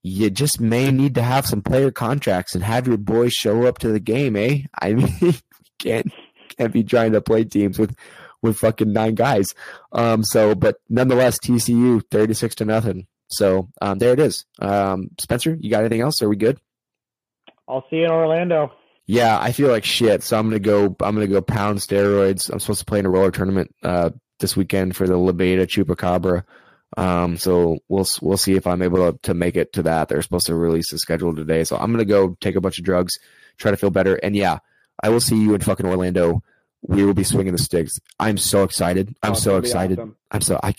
[0.02, 3.78] you just may need to have some player contracts and have your boys show up
[3.78, 4.62] to the game, eh?
[4.80, 5.34] I mean,
[5.78, 6.10] can't
[6.56, 7.94] can't be trying to play teams with
[8.42, 9.46] with fucking nine guys.
[9.92, 13.06] Um, so, but nonetheless, TCU 36 to nothing.
[13.28, 14.44] So um, there it is.
[14.58, 16.22] Um, Spencer, you got anything else?
[16.22, 16.58] Are we good?
[17.68, 18.72] I'll see you in Orlando.
[19.06, 20.22] Yeah, I feel like shit.
[20.22, 20.84] So I'm gonna go.
[21.00, 22.50] I'm gonna go pound steroids.
[22.50, 26.44] I'm supposed to play in a roller tournament uh, this weekend for the Levada Chupacabra.
[26.96, 30.08] Um, so we'll we'll see if I'm able to, to make it to that.
[30.08, 32.84] They're supposed to release the schedule today, so I'm gonna go take a bunch of
[32.84, 33.14] drugs,
[33.56, 34.58] try to feel better, and yeah,
[35.02, 36.42] I will see you in fucking Orlando
[36.82, 37.98] we will be swinging the sticks.
[38.18, 39.16] I'm so excited.
[39.22, 39.98] I'm oh, so excited.
[39.98, 40.16] Awesome.
[40.30, 40.74] I'm so I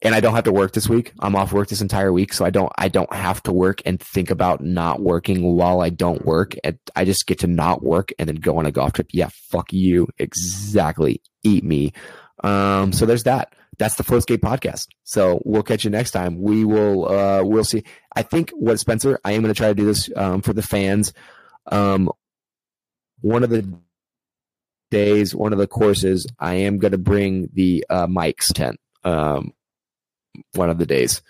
[0.00, 1.12] and I don't have to work this week.
[1.18, 4.00] I'm off work this entire week, so I don't I don't have to work and
[4.00, 6.54] think about not working while I don't work.
[6.62, 9.08] And I just get to not work and then go on a golf trip.
[9.12, 10.08] Yeah, fuck you.
[10.18, 11.20] Exactly.
[11.42, 11.92] Eat me.
[12.44, 13.54] Um, so there's that.
[13.78, 14.88] That's the Flowskate podcast.
[15.04, 16.40] So we'll catch you next time.
[16.40, 17.84] We will uh we'll see.
[18.14, 21.12] I think what Spencer, I am gonna try to do this um for the fans.
[21.70, 22.10] Um
[23.20, 23.68] one of the
[24.90, 28.78] days, one of the courses, I am going to bring the uh, Mike's tent.
[29.04, 29.52] Um,
[30.52, 31.22] one of the days,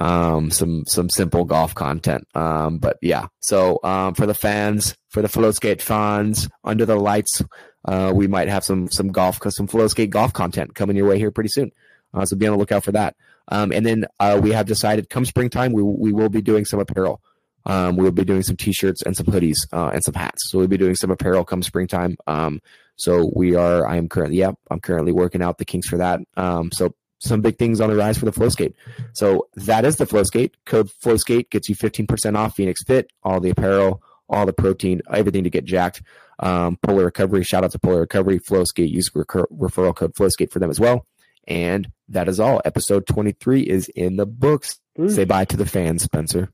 [0.00, 2.26] um, some some simple golf content.
[2.34, 7.42] Um, but yeah, so um, for the fans, for the Flowskate fans, under the lights,
[7.84, 11.30] uh, we might have some some golf, some Flowskate golf content coming your way here
[11.30, 11.70] pretty soon.
[12.12, 13.16] Uh, so be on the lookout for that.
[13.48, 16.80] Um, and then uh, we have decided, come springtime, we we will be doing some
[16.80, 17.20] apparel.
[17.66, 20.50] Um, we'll be doing some t-shirts and some hoodies uh, and some hats.
[20.50, 22.16] So we'll be doing some apparel come springtime.
[22.26, 22.60] Um,
[22.96, 26.20] so we are, I am currently, yeah, I'm currently working out the kinks for that.
[26.36, 28.74] Um, so some big things on the rise for the Flowskate.
[29.12, 30.52] So that is the Flowskate.
[30.66, 35.44] Code Flowskate gets you 15% off Phoenix Fit, all the apparel, all the protein, everything
[35.44, 36.02] to get jacked.
[36.38, 40.58] Um, Polar Recovery, shout out to Polar Recovery, Flowskate, use recur- referral code Flowskate for
[40.58, 41.06] them as well.
[41.46, 42.60] And that is all.
[42.64, 44.78] Episode 23 is in the books.
[45.08, 46.50] Say bye to the fans, Spencer.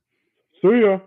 [0.62, 0.98] See ya.